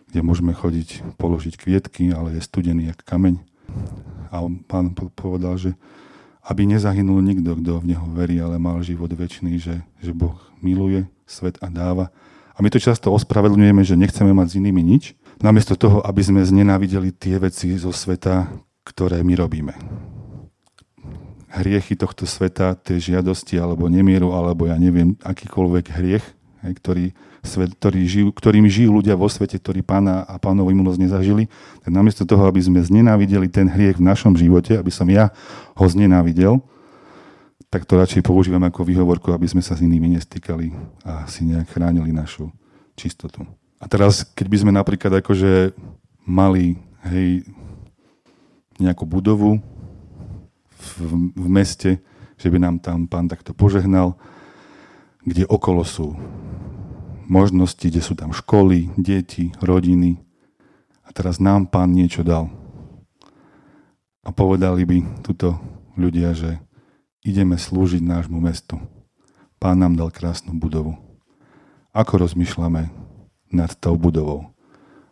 [0.07, 3.43] kde môžeme chodiť, položiť kvietky, ale je studený jak kameň.
[4.33, 5.71] A pán povedal, že
[6.43, 11.07] aby nezahynul nikto, kto v neho verí, ale mal život väčší, že, že Boh miluje
[11.23, 12.11] svet a dáva.
[12.53, 15.05] A my to často ospravedlňujeme, že nechceme mať s inými nič,
[15.39, 18.51] namiesto toho, aby sme znenávideli tie veci zo sveta,
[18.83, 19.75] ktoré my robíme
[21.53, 26.25] hriechy tohto sveta, tie žiadosti alebo nemieru, alebo ja neviem, akýkoľvek hriech,
[26.65, 31.51] ktorý, svet, ktorý žijú, ktorým žijú ľudia vo svete, ktorí pána a pánovu milosť nezažili,
[31.83, 35.35] tak namiesto toho, aby sme znenávideli ten hriech v našom živote, aby som ja
[35.75, 36.63] ho znenávidel,
[37.67, 40.71] tak to radšej používam ako výhovorku, aby sme sa s inými nestýkali
[41.03, 42.53] a si nejak chránili našu
[42.95, 43.43] čistotu.
[43.83, 45.75] A teraz, keď by sme napríklad akože
[46.23, 46.79] mali
[47.11, 47.43] hej,
[48.79, 49.59] nejakú budovu,
[50.83, 52.03] v, v meste,
[52.37, 54.19] že by nám tam pán takto požehnal,
[55.23, 56.19] kde okolo sú
[57.33, 60.21] možnosti, kde sú tam školy, deti, rodiny.
[61.09, 62.53] A teraz nám pán niečo dal.
[64.23, 65.59] a povedali by tuto
[65.99, 66.63] ľudia, že
[67.27, 68.79] ideme slúžiť nášmu mestu.
[69.59, 70.95] Pán nám dal krásnu budovu.
[71.91, 72.93] Ako rozmýšľame
[73.51, 74.55] nad tou budovou?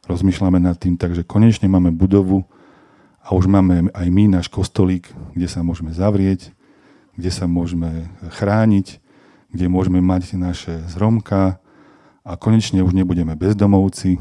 [0.07, 2.47] Rozmýšľame nad tým tak, že konečne máme budovu
[3.19, 6.55] a už máme aj my náš kostolík, kde sa môžeme zavrieť,
[7.19, 9.03] kde sa môžeme chrániť,
[9.51, 11.59] kde môžeme mať naše zromka
[12.25, 14.21] a konečne už nebudeme bezdomovci,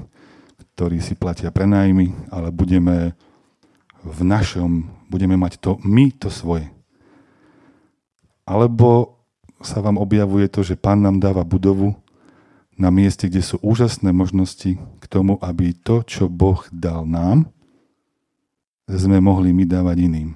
[0.75, 3.11] ktorí si platia prenájmy, ale budeme
[3.99, 6.71] v našom, budeme mať to my to svoje.
[8.47, 9.19] Alebo
[9.59, 11.99] sa vám objavuje to, že pán nám dáva budovu
[12.79, 17.51] na mieste, kde sú úžasné možnosti k tomu, aby to, čo Boh dal nám,
[18.87, 20.29] sme mohli my dávať iným.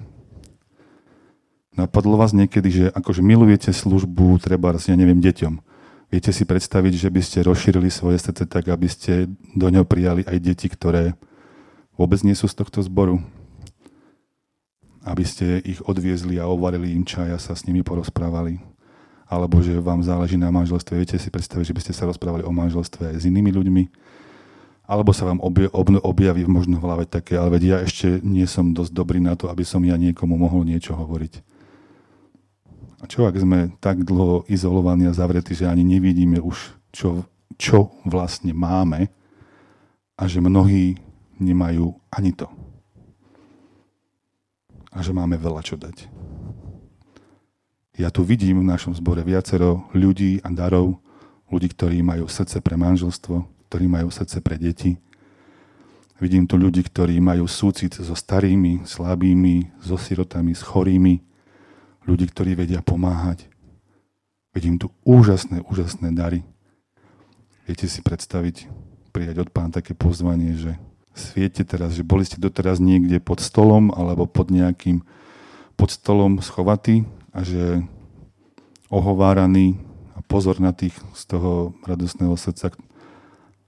[1.74, 5.73] Napadlo vás niekedy, že akože milujete službu, treba, ja neviem, deťom.
[6.14, 10.22] Viete si predstaviť, že by ste rozšírili svoje srdce tak, aby ste do ňoho prijali
[10.22, 11.18] aj deti, ktoré
[11.98, 13.18] vôbec nie sú z tohto zboru?
[15.02, 18.62] Aby ste ich odviezli a ovarili im čaj a sa s nimi porozprávali
[19.26, 20.94] alebo že vám záleží na manželstve.
[20.94, 23.82] Viete si predstaviť, že by ste sa rozprávali o manželstve aj s inými ľuďmi,
[24.86, 28.92] alebo sa vám objaví možno v hlave také, ale veď ja ešte nie som dosť
[28.94, 31.53] dobrý na to, aby som ja niekomu mohol niečo hovoriť.
[33.04, 37.28] A čo ak sme tak dlho izolovaní a zavretí, že ani nevidíme už, čo,
[37.60, 39.12] čo vlastne máme
[40.16, 40.96] a že mnohí
[41.36, 42.48] nemajú ani to.
[44.88, 46.08] A že máme veľa čo dať.
[48.00, 50.96] Ja tu vidím v našom zbore viacero ľudí a darov,
[51.52, 54.96] ľudí, ktorí majú srdce pre manželstvo, ktorí majú srdce pre deti.
[56.16, 61.33] Vidím tu ľudí, ktorí majú súcit so starými, slabými, so sirotami, s chorými,
[62.04, 63.48] ľudí, ktorí vedia pomáhať.
[64.54, 66.46] Vidím tu úžasné, úžasné dary.
[67.66, 68.68] Viete si predstaviť,
[69.10, 70.76] prijať od pána také pozvanie, že
[71.16, 75.02] sviete teraz, že boli ste doteraz niekde pod stolom alebo pod nejakým
[75.74, 77.02] pod stolom schovatí
[77.34, 77.82] a že
[78.92, 79.80] ohováraný
[80.14, 82.70] a pozor na tých z toho radosného srdca.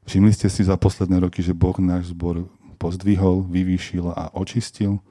[0.07, 2.47] Všimli ste si za posledné roky, že Boh náš zbor
[2.79, 5.03] pozdvihol, vyvýšil a očistil,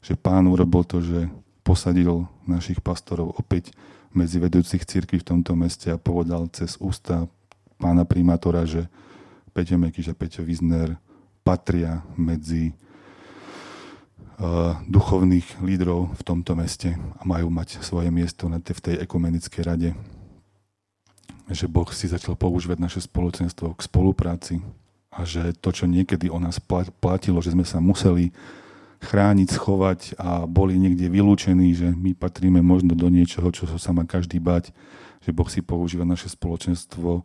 [0.00, 1.28] že pán urobil to, že
[1.70, 3.70] posadil našich pastorov opäť
[4.10, 7.30] medzi vedúcich církví v tomto meste a povedal cez ústa
[7.78, 8.90] pána primátora, že
[9.54, 10.98] Peťo Mekyš a Peťo Vizner
[11.46, 12.74] patria medzi
[14.90, 19.94] duchovných lídrov v tomto meste a majú mať svoje miesto v tej ekumenickej rade.
[21.46, 24.58] Že Boh si začal používať naše spoločenstvo k spolupráci
[25.14, 26.58] a že to, čo niekedy o nás
[26.98, 28.34] platilo, že sme sa museli
[29.00, 34.04] chrániť, schovať a boli niekde vylúčení, že my patríme možno do niečoho, čo sa má
[34.04, 34.76] každý bať,
[35.24, 37.24] že Boh si používa naše spoločenstvo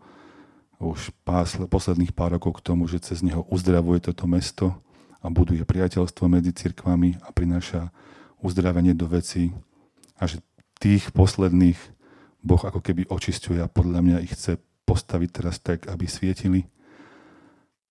[0.79, 4.75] už pás, posledných pár rokov k tomu, že cez neho uzdravuje toto mesto
[5.23, 7.91] a buduje priateľstvo medzi cirkvami a prináša
[8.43, 9.55] uzdravenie do veci
[10.19, 10.43] a že
[10.79, 11.79] tých posledných
[12.45, 16.69] Boh ako keby očistuje a podľa mňa ich chce postaviť teraz tak, aby svietili.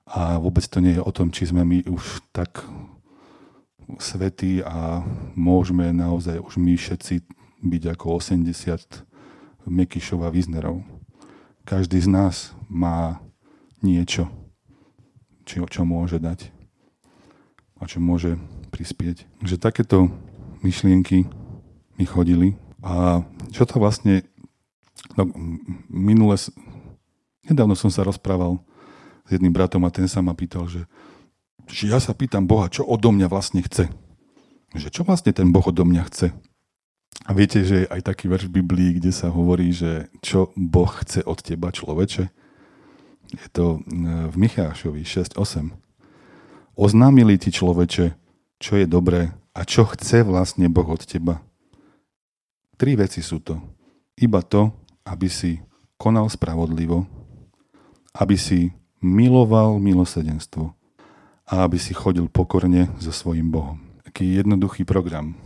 [0.06, 2.62] A vôbec to nie je o tom, či sme my už tak
[3.98, 5.04] svetí a
[5.36, 7.24] môžeme naozaj už my všetci
[7.64, 9.04] byť ako 80
[9.64, 10.84] Mekyšov a Viznerov.
[11.64, 13.24] Každý z nás má
[13.80, 14.28] niečo,
[15.48, 16.52] čo, čo môže dať
[17.80, 18.36] a čo môže
[18.68, 19.24] prispieť.
[19.40, 20.12] Že takéto
[20.60, 21.28] myšlienky
[21.96, 24.24] mi chodili a čo to vlastne,
[25.16, 25.24] no,
[25.88, 26.36] minule,
[27.48, 28.60] nedávno som sa rozprával
[29.24, 30.84] s jedným bratom a ten sa ma pýtal, že,
[31.68, 33.88] že ja sa pýtam Boha, čo odo mňa vlastne chce.
[34.74, 36.28] Že čo vlastne ten Boh odo mňa chce.
[37.24, 40.90] A viete, že je aj taký verš v Biblii, kde sa hovorí, že čo Boh
[40.90, 42.28] chce od teba, človeče.
[43.34, 45.72] Je to e, v Michášovi 6.8.
[46.74, 48.06] Oznámili ti človeče,
[48.58, 51.40] čo je dobré a čo chce vlastne Boh od teba.
[52.74, 53.62] Tri veci sú to.
[54.18, 54.74] Iba to,
[55.06, 55.62] aby si
[55.96, 57.06] konal spravodlivo,
[58.18, 60.74] aby si miloval milosedenstvo
[61.44, 63.80] a aby si chodil pokorne so svojim Bohom.
[64.08, 65.36] Taký jednoduchý program.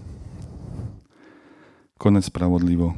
[1.98, 2.94] Konec spravodlivo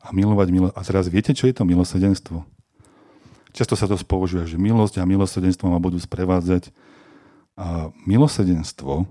[0.00, 0.68] a milovať milo.
[0.72, 2.40] A teraz viete, čo je to milosedenstvo?
[3.52, 6.72] Často sa to spoužíva, že milosť a milosrdenstvo ma budú sprevádzať.
[7.60, 9.04] A milosrdenstvo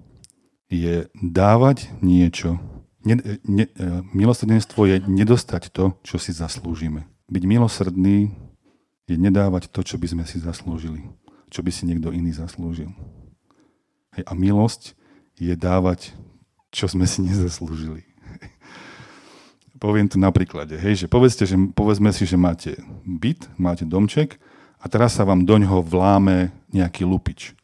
[0.74, 2.58] je dávať niečo.
[3.06, 3.66] Ne, ne,
[4.12, 7.06] milosrdenstvo je nedostať to, čo si zaslúžime.
[7.30, 8.34] Byť milosrdný
[9.08, 11.06] je nedávať to, čo by sme si zaslúžili.
[11.48, 12.92] Čo by si niekto iný zaslúžil.
[14.16, 14.98] Hej, a milosť
[15.38, 16.12] je dávať,
[16.74, 18.04] čo sme si nezaslúžili.
[19.84, 20.76] Poviem to na príklade.
[20.76, 24.42] Hej, že povedzte, že, povedzme si, že máte byt, máte domček
[24.82, 27.56] a teraz sa vám do ňoho vláme nejaký lupič.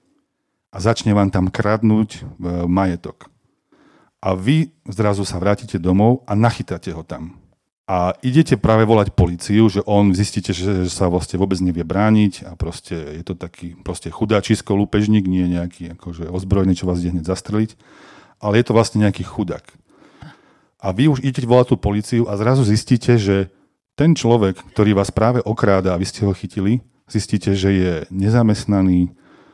[0.74, 2.22] a začne vám tam kradnúť e,
[2.66, 3.30] majetok.
[4.18, 7.43] A vy zrazu sa vrátite domov a nachytáte ho tam.
[7.84, 12.56] A idete práve volať policiu, že on zistíte, že sa vlastne vôbec nevie brániť a
[12.56, 17.28] proste je to taký proste chudáčisko, lúpežník, nie nejaký akože ozbrojený, čo vás ide hneď
[17.28, 17.76] zastreliť,
[18.40, 19.68] ale je to vlastne nejaký chudák.
[20.80, 23.52] A vy už idete volať tú policiu a zrazu zistíte, že
[24.00, 26.80] ten človek, ktorý vás práve okráda a vy ste ho chytili,
[27.12, 29.12] zistíte, že je nezamestnaný,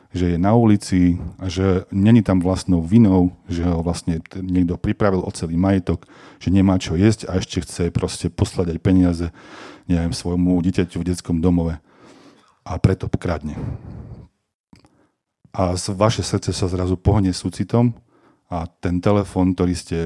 [0.09, 5.21] že je na ulici a že není tam vlastnou vinou, že ho vlastne niekto pripravil
[5.21, 6.09] o celý majetok,
[6.41, 9.27] že nemá čo jesť a ešte chce proste poslať aj peniaze
[9.85, 11.77] neviem, svojmu dieťaťu v detskom domove.
[12.65, 13.57] A preto kradne.
[15.49, 17.97] A vaše srdce sa zrazu pohne súcitom
[18.49, 19.97] a ten telefón, ktorý ste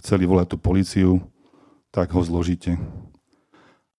[0.00, 1.10] chceli volať tú policiu,
[1.88, 2.76] tak ho zložíte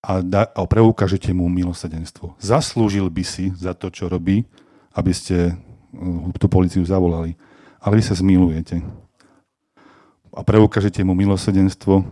[0.02, 2.34] a, da, a preukážete mu milosedenstvo.
[2.41, 4.50] Zaslúžil by si za to, čo robí,
[4.95, 7.36] aby ste uh, tú policiu zavolali.
[7.82, 8.84] Ale vy sa zmilujete.
[10.32, 12.06] A preukážete mu milosedenstvo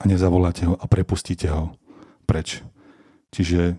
[0.00, 1.72] a nezavoláte ho a prepustíte ho
[2.28, 2.60] preč.
[3.30, 3.78] Čiže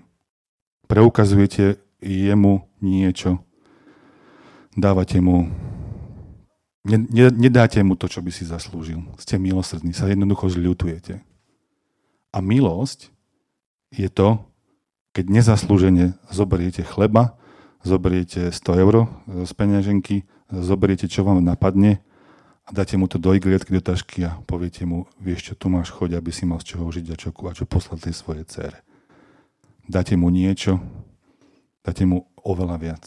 [0.87, 3.39] preukazujete jemu niečo,
[4.73, 5.47] dávate mu,
[6.83, 9.05] ne, ne, nedáte mu to, čo by si zaslúžil.
[9.21, 11.21] Ste milosrdní, sa jednoducho zľutujete.
[12.31, 13.11] A milosť
[13.91, 14.41] je to,
[15.11, 17.35] keď nezaslúžene zoberiete chleba
[17.81, 22.01] zoberiete 100 eur z peňaženky, zoberiete, čo vám napadne
[22.65, 25.89] a dáte mu to do iglietky, do tašky a poviete mu, vieš čo, tu máš
[25.89, 28.79] choď, aby si mal z čoho žiť a čo, a čo poslať tej svojej cére.
[29.89, 30.77] Dáte mu niečo,
[31.81, 33.05] dáte mu oveľa viac.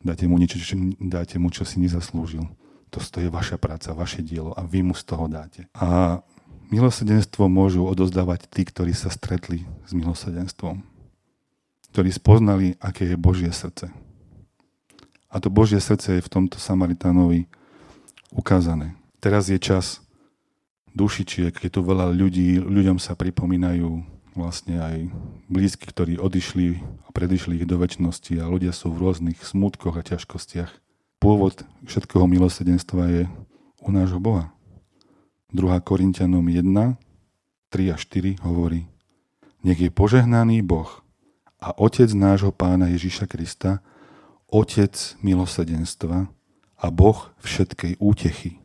[0.00, 2.44] Dáte mu niečo, čo, dáte mu, čo si nezaslúžil.
[2.92, 5.68] To, to je vaša práca, vaše dielo a vy mu z toho dáte.
[5.76, 6.20] A
[6.72, 10.93] milosrdenstvo môžu odozdávať tí, ktorí sa stretli s milosrdenstvom
[11.94, 13.86] ktorí spoznali, aké je Božie srdce.
[15.30, 17.46] A to Božie srdce je v tomto Samaritánovi
[18.34, 18.98] ukázané.
[19.22, 20.02] Teraz je čas
[20.90, 24.02] dušičiek, je tu veľa ľudí, ľuďom sa pripomínajú
[24.34, 25.06] vlastne aj
[25.46, 30.02] blízky, ktorí odišli a predišli ich do väčšnosti a ľudia sú v rôznych smutkoch a
[30.02, 30.74] ťažkostiach.
[31.22, 33.22] Pôvod všetkého milosedenstva je
[33.86, 34.50] u nášho Boha.
[35.54, 35.62] 2.
[35.86, 36.98] Korintianom 1,
[37.70, 38.90] 3 a 4 hovorí
[39.62, 41.03] Nech je požehnaný Boh,
[41.64, 43.80] a Otec nášho Pána Ježiša Krista,
[44.52, 44.92] Otec
[45.24, 46.28] milosrdenstva
[46.76, 48.60] a Boh všetkej útechy,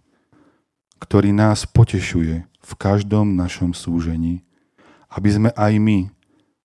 [1.00, 4.44] ktorý nás potešuje v každom našom súžení,
[5.08, 6.12] aby sme aj my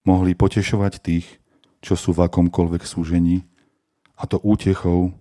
[0.02, 1.38] mohli potešovať tých,
[1.78, 3.46] čo sú v akomkoľvek súžení,
[4.18, 5.14] a to útechou,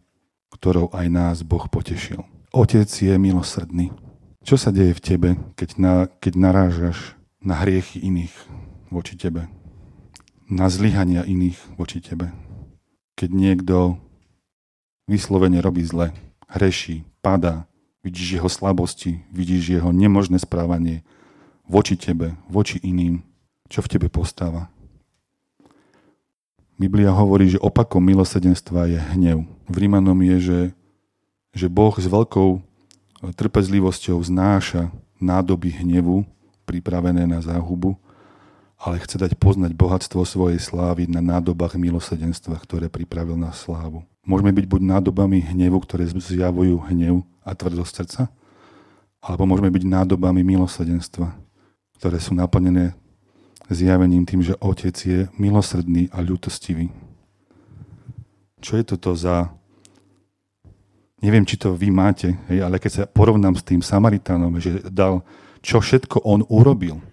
[0.49, 2.25] ktorou aj nás Boh potešil.
[2.49, 3.93] Otec je milosrdný.
[4.41, 6.97] Čo sa deje v tebe, keď, na, keď narážaš
[7.37, 8.33] na hriechy iných
[8.89, 9.49] voči tebe?
[10.53, 12.29] Na zlyhania iných voči tebe.
[13.17, 13.97] Keď niekto
[15.09, 16.13] vyslovene robí zle,
[16.45, 17.65] hreší, padá,
[18.05, 21.01] vidíš jeho slabosti, vidíš jeho nemožné správanie
[21.65, 23.25] voči tebe, voči iným,
[23.65, 24.69] čo v tebe postáva.
[26.77, 29.45] Biblia hovorí, že opakom milosedenstva je hnev.
[29.69, 30.61] V Rímanom je, že,
[31.53, 32.61] že Boh s veľkou
[33.23, 36.27] trpezlivosťou znáša nádoby hnevu
[36.67, 37.95] pripravené na záhubu
[38.83, 44.03] ale chce dať poznať bohatstvo svojej slávy na nádobách milosedenstva, ktoré pripravil na slávu.
[44.27, 48.21] Môžeme byť buď nádobami hnevu, ktoré zjavujú hnev a tvrdosť srdca,
[49.23, 51.31] alebo môžeme byť nádobami milosedenstva,
[51.95, 52.91] ktoré sú naplnené
[53.71, 56.91] zjavením tým, že Otec je milosrdný a ľutostivý.
[58.59, 59.47] Čo je toto za...
[61.23, 65.23] Neviem, či to vy máte, ale keď sa porovnám s tým Samaritánom, že dal,
[65.63, 66.99] čo všetko on urobil–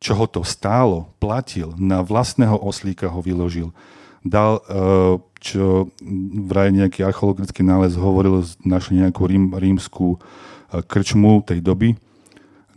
[0.00, 3.68] čo ho to stálo, platil, na vlastného oslíka ho vyložil.
[4.24, 4.62] Dal, e,
[5.40, 5.92] čo
[6.48, 10.18] vraj nejaký archeologický nález hovoril, našli nejakú rím, rímskú e,
[10.80, 12.00] krčmu tej doby,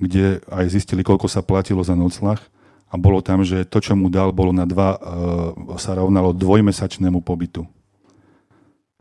[0.04, 2.44] kde aj zistili, koľko sa platilo za noclach
[2.92, 7.24] a bolo tam, že to, čo mu dal, bolo na dva, e, sa rovnalo dvojmesačnému
[7.24, 7.64] pobytu.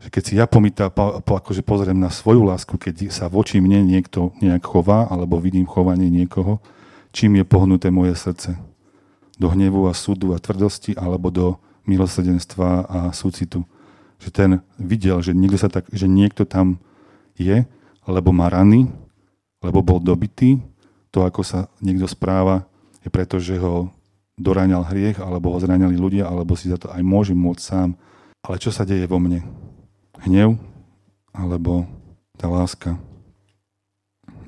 [0.03, 3.87] Keď si ja pomýta, po, po, akože pozriem na svoju lásku, keď sa voči mne
[3.87, 6.59] niekto nejak chová, alebo vidím chovanie niekoho,
[7.13, 8.57] čím je pohnuté moje srdce.
[9.37, 13.63] Do hnevu a súdu a tvrdosti alebo do milosrdenstva a súcitu.
[14.17, 14.51] Že ten
[14.81, 16.81] videl, že niekto, sa tak, že niekto tam
[17.37, 17.63] je,
[18.09, 18.89] lebo má rany,
[19.61, 20.59] lebo bol dobitý.
[21.13, 22.65] To, ako sa niekto správa,
[23.05, 23.93] je preto, že ho
[24.33, 27.93] doráňal hriech, alebo ho zraňali ľudia, alebo si za to aj môže môcť sám.
[28.41, 29.45] Ale čo sa deje vo mne?
[30.25, 30.57] Hnev
[31.33, 31.85] alebo
[32.37, 32.97] tá láska?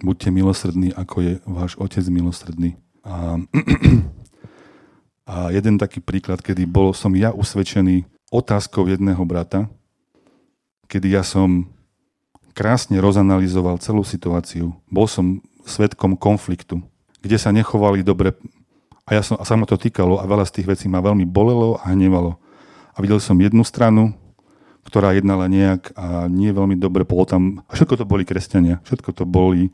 [0.06, 2.78] Buďte milosrdní, ako je váš otec milosrdný.
[3.02, 3.42] A,
[5.32, 9.66] a jeden taký príklad, kedy bol som ja usvedčený otázkou jedného brata,
[10.86, 11.66] kedy ja som
[12.54, 14.72] krásne rozanalizoval celú situáciu.
[14.88, 16.80] Bol som svetkom konfliktu,
[17.20, 18.38] kde sa nechovali dobre
[19.06, 21.30] a, ja som, a sa ma to týkalo a veľa z tých vecí ma veľmi
[21.30, 22.42] bolelo a hnevalo.
[22.98, 24.18] A videl som jednu stranu,
[24.82, 27.06] ktorá jednala nejak a nie veľmi dobre.
[27.06, 29.70] Bolo tam, a všetko to boli kresťania, všetko to boli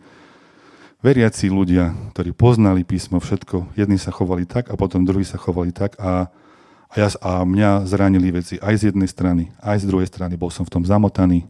[1.02, 3.74] veriaci ľudia, ktorí poznali písmo, všetko.
[3.74, 6.30] Jedni sa chovali tak a potom druhí sa chovali tak a,
[6.88, 10.38] a, ja, a mňa zranili veci aj z jednej strany, aj z druhej strany.
[10.38, 11.50] Bol som v tom zamotaný.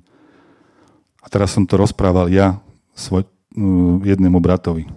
[1.22, 2.58] A teraz som to rozprával ja
[2.96, 3.28] svoj,
[4.02, 4.88] jednému bratovi.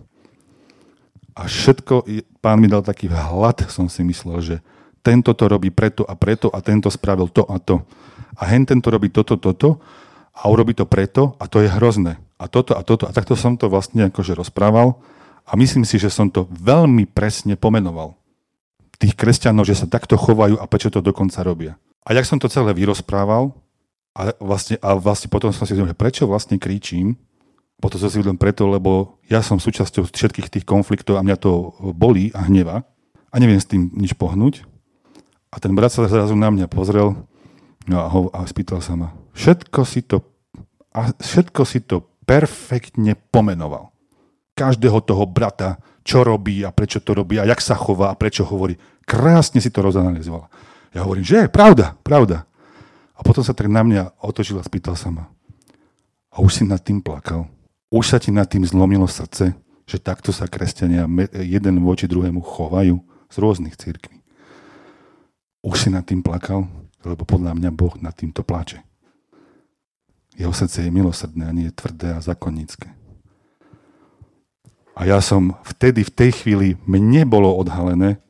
[1.34, 2.07] A všetko,
[2.38, 4.57] pán mi dal taký hlad, som si myslel, že
[5.05, 7.82] tento to robí preto a preto a tento spravil to a to.
[8.38, 9.82] A hen tento robí toto, toto
[10.32, 12.24] a urobí to preto a to je hrozné.
[12.39, 13.07] A toto a toto.
[13.07, 14.99] A takto som to vlastne akože rozprával
[15.45, 18.16] a myslím si, že som to veľmi presne pomenoval.
[18.99, 21.76] Tých kresťanov, že sa takto chovajú a prečo to dokonca robia.
[22.05, 23.53] A jak som to celé vyrozprával,
[24.14, 27.18] a vlastne, a vlastne potom som si uvedomil, prečo vlastne kričím.
[27.82, 31.74] Potom som si uvedomil preto, lebo ja som súčasťou všetkých tých konfliktov a mňa to
[31.93, 32.87] bolí a hneva
[33.35, 34.62] a neviem s tým nič pohnúť.
[35.51, 37.18] A ten brat sa zrazu na mňa pozrel
[37.91, 40.22] no a, ho, a spýtal sa ma, všetko si to,
[40.95, 43.93] a všetko si to perfektne pomenoval.
[44.57, 48.45] Každého toho brata, čo robí a prečo to robí a jak sa chová a prečo
[48.45, 48.77] hovorí.
[49.05, 50.49] Krásne si to rozanalizoval.
[50.95, 52.49] Ja hovorím, že je pravda, pravda.
[53.14, 55.31] A potom sa tak na mňa otočil a spýtal sa ma.
[56.35, 57.47] A už si nad tým plakal.
[57.95, 59.55] Už sa ti nad tým zlomilo srdce,
[59.87, 61.07] že takto sa kresťania
[61.39, 62.99] jeden voči druhému chovajú
[63.31, 64.18] z rôznych církví.
[65.62, 66.66] Už si nad tým plakal,
[67.05, 68.83] lebo podľa mňa Boh nad týmto plače.
[70.35, 72.91] Jeho srdce je milosrdné a nie je tvrdé a zakonnícke.
[74.95, 78.22] A ja som vtedy, v tej chvíli, mne bolo odhalené,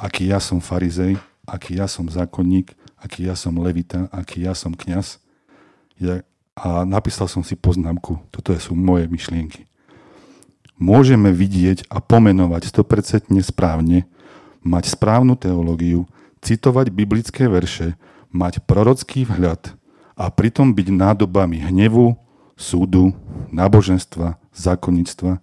[0.00, 2.72] aký ja som farizej, aký ja som zákonník
[3.02, 5.18] aký ja som levita, aký ja som kňaz.
[6.54, 8.22] A napísal som si poznámku.
[8.30, 9.66] Toto sú moje myšlienky.
[10.78, 14.06] Môžeme vidieť a pomenovať 100% správne,
[14.62, 16.06] mať správnu teológiu,
[16.42, 17.98] citovať biblické verše,
[18.30, 19.74] mať prorocký vhľad
[20.16, 22.16] a pritom byť nádobami hnevu,
[22.56, 23.16] súdu,
[23.50, 25.40] náboženstva, zákonníctva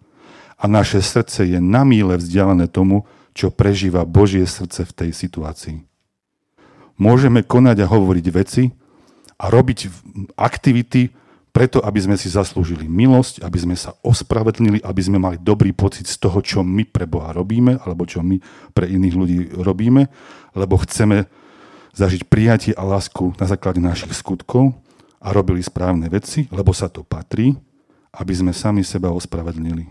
[0.59, 5.77] a naše srdce je na míle vzdialené tomu, čo prežíva Božie srdce v tej situácii.
[6.99, 8.63] Môžeme konať a hovoriť veci
[9.39, 9.87] a robiť
[10.35, 11.15] aktivity
[11.55, 16.05] preto, aby sme si zaslúžili milosť, aby sme sa ospravedlnili, aby sme mali dobrý pocit
[16.05, 18.37] z toho, čo my pre Boha robíme, alebo čo my
[18.75, 20.11] pre iných ľudí robíme,
[20.53, 21.25] lebo chceme
[21.99, 24.71] zažiť prijatie a lásku na základe našich skutkov
[25.19, 27.59] a robili správne veci, lebo sa to patrí,
[28.15, 29.83] aby sme sami seba ospravedlnili.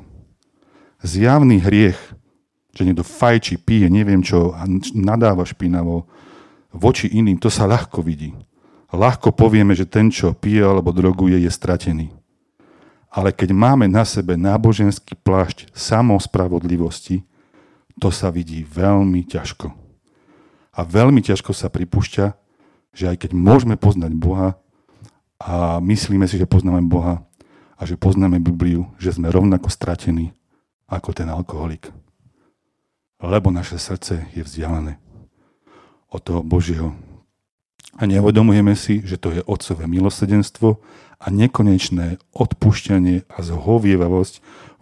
[1.04, 2.00] Zjavný hriech,
[2.72, 4.64] že niekto fajči, pije, neviem čo, a
[4.96, 6.08] nadáva špinavo,
[6.72, 8.32] voči iným, to sa ľahko vidí.
[8.88, 12.08] Ľahko povieme, že ten, čo pije alebo droguje, je stratený.
[13.12, 17.24] Ale keď máme na sebe náboženský plášť samospravodlivosti,
[18.00, 19.87] to sa vidí veľmi ťažko.
[20.78, 22.38] A veľmi ťažko sa pripúšťa,
[22.94, 24.54] že aj keď môžeme poznať Boha
[25.42, 27.26] a myslíme si, že poznáme Boha
[27.74, 30.30] a že poznáme Bibliu, že sme rovnako stratení
[30.86, 31.90] ako ten alkoholik.
[33.18, 35.02] Lebo naše srdce je vzdialené
[36.14, 36.94] od toho Božieho.
[37.98, 40.78] A neuvedomujeme si, že to je Otcové milosedenstvo
[41.18, 44.34] a nekonečné odpúšťanie a zhovievavosť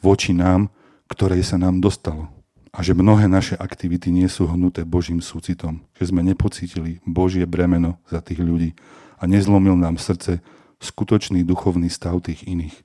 [0.04, 0.68] voči nám,
[1.08, 2.35] ktorej sa nám dostalo.
[2.76, 5.80] A že mnohé naše aktivity nie sú hnuté Božím súcitom.
[5.96, 8.76] Že sme nepocítili Božie bremeno za tých ľudí
[9.16, 10.44] a nezlomil nám srdce
[10.84, 12.76] skutočný duchovný stav tých iných.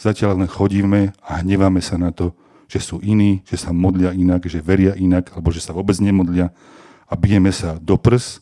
[0.00, 2.32] Zatiaľ len chodíme a hneváme sa na to,
[2.64, 6.48] že sú iní, že sa modlia inak, že veria inak, alebo že sa vôbec nemodlia
[7.04, 8.40] a bijeme sa do prs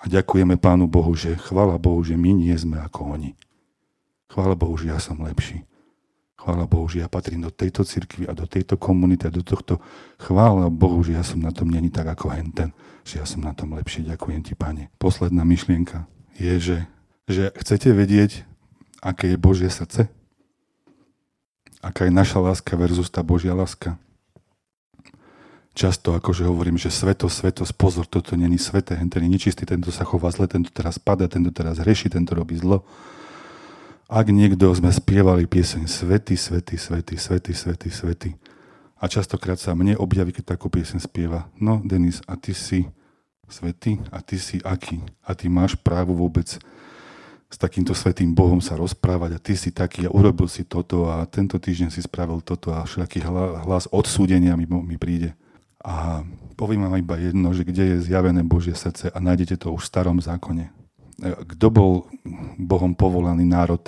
[0.00, 3.36] a ďakujeme Pánu Bohu, že chvála Bohu, že my nie sme ako oni.
[4.32, 5.68] Chvála Bohu, že ja som lepší.
[6.38, 9.82] Chvála Bohu, že ja patrím do tejto cirkvi a do tejto komunity a do tohto.
[10.22, 12.70] Chvála Bohu, že ja som na tom není tak ako henten,
[13.02, 14.06] že ja som na tom lepší.
[14.06, 14.94] Ďakujem ti, Pane.
[15.02, 16.06] Posledná myšlienka
[16.38, 16.78] je, že,
[17.26, 18.46] že chcete vedieť,
[19.02, 20.06] aké je Božie srdce?
[21.82, 23.98] Aká je naša láska versus tá Božia láska?
[25.78, 30.02] často akože hovorím, že sveto, sveto, pozor, toto není sveté, ten je nečistý, tento sa
[30.02, 32.82] chová zle, tento teraz pada, tento teraz hreší, tento robí zlo.
[34.08, 38.30] Ak niekto sme spievali pieseň Svety, Svety, Svety, Svety, Svety, Svety.
[38.96, 41.52] A častokrát sa mne objaví, keď takú pieseň spieva.
[41.60, 42.88] No, Denis, a ty si
[43.52, 45.04] svety a ty si aký?
[45.20, 46.48] A ty máš právo vôbec
[47.48, 51.28] s takýmto svetým Bohom sa rozprávať a ty si taký a urobil si toto a
[51.28, 53.24] tento týždeň si spravil toto a všaký
[53.64, 55.36] hlas odsúdenia mi, mi príde.
[55.84, 56.24] A
[56.56, 59.90] poviem vám iba jedno, že kde je zjavené Božie srdce a nájdete to už v
[59.92, 60.77] starom zákone.
[61.18, 61.92] Kto bol
[62.58, 63.82] Bohom povolaný národ,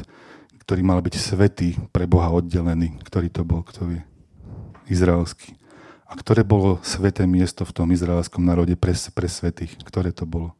[0.67, 2.99] ktorý mal byť svetý, pre Boha oddelený.
[3.07, 4.03] Ktorý to bol, kto vie?
[4.91, 5.55] Izraelský.
[6.11, 9.79] A ktoré bolo sveté miesto v tom izraelskom národe pre, pre svetých?
[9.87, 10.59] Ktoré to bolo?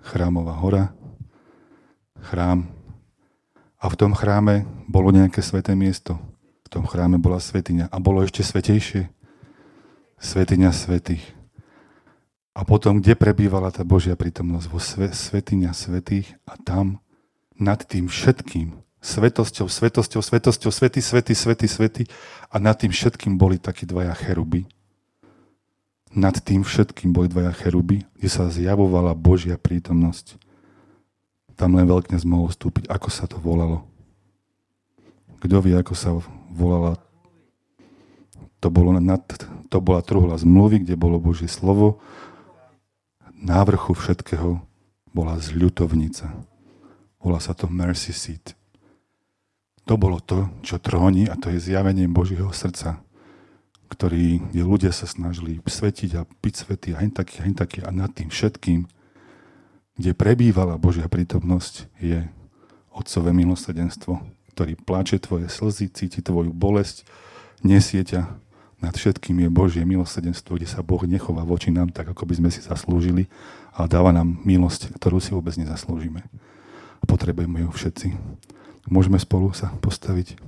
[0.00, 0.96] Chrámová hora,
[2.32, 2.64] chrám.
[3.80, 6.16] A v tom chráme bolo nejaké sveté miesto.
[6.64, 7.92] V tom chráme bola svetiňa.
[7.92, 9.12] A bolo ešte svetejšie.
[10.20, 11.24] Svetiňa svetých.
[12.50, 14.66] A potom, kde prebývala tá Božia prítomnosť?
[14.66, 16.98] Vo sve, svetiňa svetých a tam
[17.54, 22.02] nad tým všetkým svetosťou, svetosťou, svetosťou, svety, svety, svety, svety
[22.52, 24.68] a nad tým všetkým boli takí dvaja cheruby.
[26.10, 30.36] Nad tým všetkým boli dvaja cheruby, kde sa zjavovala Božia prítomnosť.
[31.54, 32.90] Tam len veľkňaz mohol vstúpiť.
[32.90, 33.86] Ako sa to volalo?
[35.40, 36.10] Kto vie, ako sa
[36.50, 36.98] volala?
[38.60, 39.24] To, bolo nad,
[39.72, 42.02] to bola truhla zmluvy, kde bolo Božie slovo.
[43.40, 44.60] Na vrchu všetkého
[45.16, 46.28] bola zľutovnica.
[47.24, 48.52] Volá sa to mercy seat.
[49.88, 53.00] To bolo to, čo tróni a to je zjavenie Božieho srdca,
[53.88, 58.12] ktorý, kde ľudia sa snažili svetiť a byť svetí a taký, hen taký a nad
[58.12, 58.84] tým všetkým,
[59.96, 62.28] kde prebývala Božia prítomnosť, je
[62.92, 64.20] Otcové milosrdenstvo,
[64.52, 67.08] ktorý pláče tvoje slzy, cíti tvoju bolesť,
[67.64, 68.36] nesie ťa.
[68.80, 72.48] Nad všetkým je Božie milosrdenstvo, kde sa Boh nechová voči nám tak, ako by sme
[72.48, 73.28] si zaslúžili,
[73.76, 76.24] ale dáva nám milosť, ktorú si vôbec nezaslúžime.
[77.00, 78.16] A potrebujeme ju všetci.
[78.88, 80.40] Môžeme spolu sa postaviť.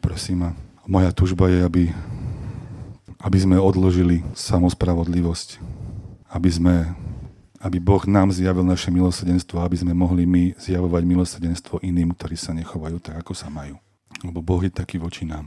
[0.00, 0.50] Prosím a
[0.88, 1.84] moja tužba je, aby,
[3.20, 5.60] aby sme odložili samospravodlivosť.
[6.32, 6.74] Aby sme
[7.62, 12.50] aby Boh nám zjavil naše milosrdenstvo, aby sme mohli my zjavovať milosrdenstvo iným, ktorí sa
[12.50, 13.78] nechovajú tak, ako sa majú.
[14.26, 15.46] Lebo Boh je taký voči nám.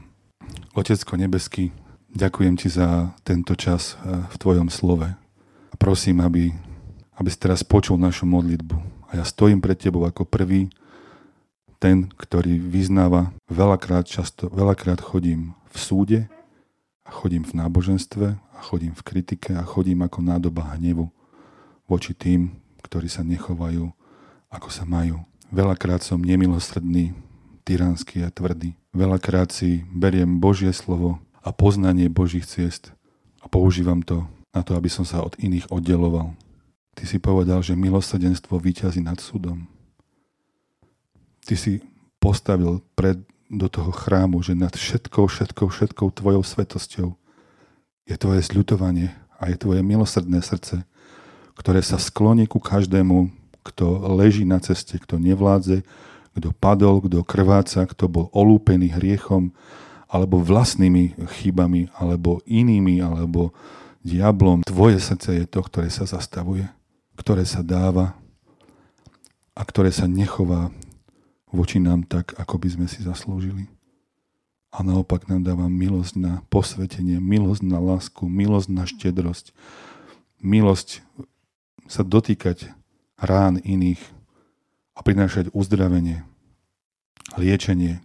[0.72, 1.76] Otecko nebeský,
[2.16, 5.12] ďakujem Ti za tento čas eh, v Tvojom slove.
[5.70, 6.56] A prosím, aby,
[7.20, 8.76] aby si teraz počul našu modlitbu.
[9.12, 10.72] A ja stojím pred Tebou ako prvý,
[11.78, 16.20] ten, ktorý vyznáva, veľakrát, často, veľakrát chodím v súde
[17.04, 21.12] a chodím v náboženstve a chodím v kritike a chodím ako nádoba hnevu
[21.86, 23.92] voči tým, ktorí sa nechovajú,
[24.50, 25.22] ako sa majú.
[25.54, 27.14] Veľakrát som nemilosrdný,
[27.66, 28.78] tyranský a tvrdý.
[28.94, 32.90] Veľakrát si beriem Božie slovo a poznanie Božích ciest
[33.40, 36.34] a používam to na to, aby som sa od iných oddeloval.
[36.98, 39.70] Ty si povedal, že milosrdenstvo vyťazí nad súdom
[41.46, 41.74] ty si
[42.18, 47.14] postavil pred, do toho chrámu, že nad všetkou, všetkou, všetkou tvojou svetosťou
[48.10, 50.82] je tvoje zľutovanie a je tvoje milosrdné srdce,
[51.54, 53.30] ktoré sa skloní ku každému,
[53.62, 53.86] kto
[54.18, 55.86] leží na ceste, kto nevládze,
[56.36, 59.54] kto padol, kto krváca, kto bol olúpený hriechom,
[60.06, 63.52] alebo vlastnými chybami, alebo inými, alebo
[64.06, 64.62] diablom.
[64.62, 66.70] Tvoje srdce je to, ktoré sa zastavuje,
[67.18, 68.14] ktoré sa dáva
[69.58, 70.70] a ktoré sa nechová
[71.50, 73.66] voči nám tak, ako by sme si zaslúžili.
[74.76, 79.56] A naopak nám dáva milosť na posvetenie, milosť na lásku, milosť na štedrosť,
[80.44, 81.00] milosť
[81.88, 82.76] sa dotýkať
[83.16, 84.04] rán iných
[84.96, 86.28] a prinášať uzdravenie,
[87.40, 88.04] liečenie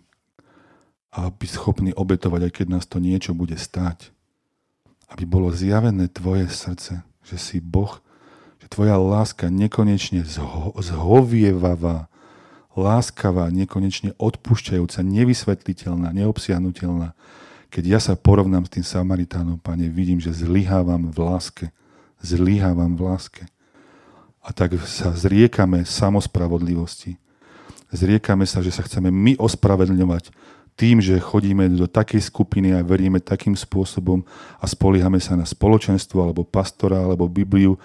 [1.11, 4.15] a byť schopný obetovať, aj keď nás to niečo bude stáť.
[5.11, 7.99] Aby bolo zjavené tvoje srdce, že si Boh,
[8.63, 12.11] že tvoja láska nekonečne zho- zhovievavá
[12.79, 17.19] láskavá, nekonečne odpúšťajúca, nevysvetliteľná, neobsiahnutelná.
[17.71, 21.67] Keď ja sa porovnám s tým Samaritánom, pane, vidím, že zlyhávam v láske.
[22.23, 23.43] Zlyhávam v láske.
[24.43, 27.19] A tak sa zriekame samospravodlivosti.
[27.91, 30.31] Zriekame sa, že sa chceme my ospravedlňovať
[30.81, 34.25] tým, že chodíme do takej skupiny a veríme takým spôsobom
[34.57, 37.77] a spoliehame sa na spoločenstvo alebo pastora alebo Bibliu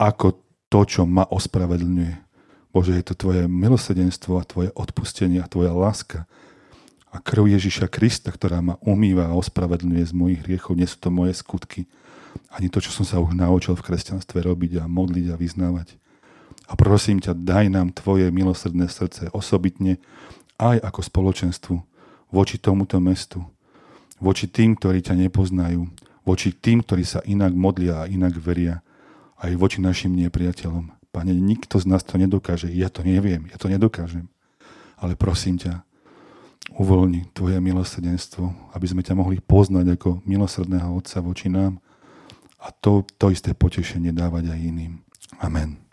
[0.00, 0.40] ako
[0.72, 2.24] to, čo ma ospravedlňuje.
[2.72, 6.24] Bože, je to Tvoje milosedenstvo a Tvoje odpustenie a Tvoja láska.
[7.12, 11.12] A krv Ježiša Krista, ktorá ma umýva a ospravedlňuje z mojich hriechov, nie sú to
[11.12, 11.84] moje skutky.
[12.48, 16.00] Ani to, čo som sa už naučil v kresťanstve robiť a modliť a vyznávať.
[16.68, 20.00] A prosím ťa, daj nám Tvoje milosrdné srdce osobitne
[20.56, 21.76] aj ako spoločenstvu
[22.28, 23.44] voči tomuto mestu,
[24.20, 25.88] voči tým, ktorí ťa nepoznajú,
[26.26, 28.84] voči tým, ktorí sa inak modlia a inak veria,
[29.40, 30.92] aj voči našim nepriateľom.
[31.08, 32.68] Pane, nikto z nás to nedokáže.
[32.68, 34.28] Ja to neviem, ja to nedokážem.
[35.00, 35.88] Ale prosím ťa,
[36.76, 41.80] uvoľni Tvoje milosrdenstvo, aby sme ťa mohli poznať ako milosrdného Otca voči nám
[42.60, 45.00] a to, to isté potešenie dávať aj iným.
[45.40, 45.87] Amen.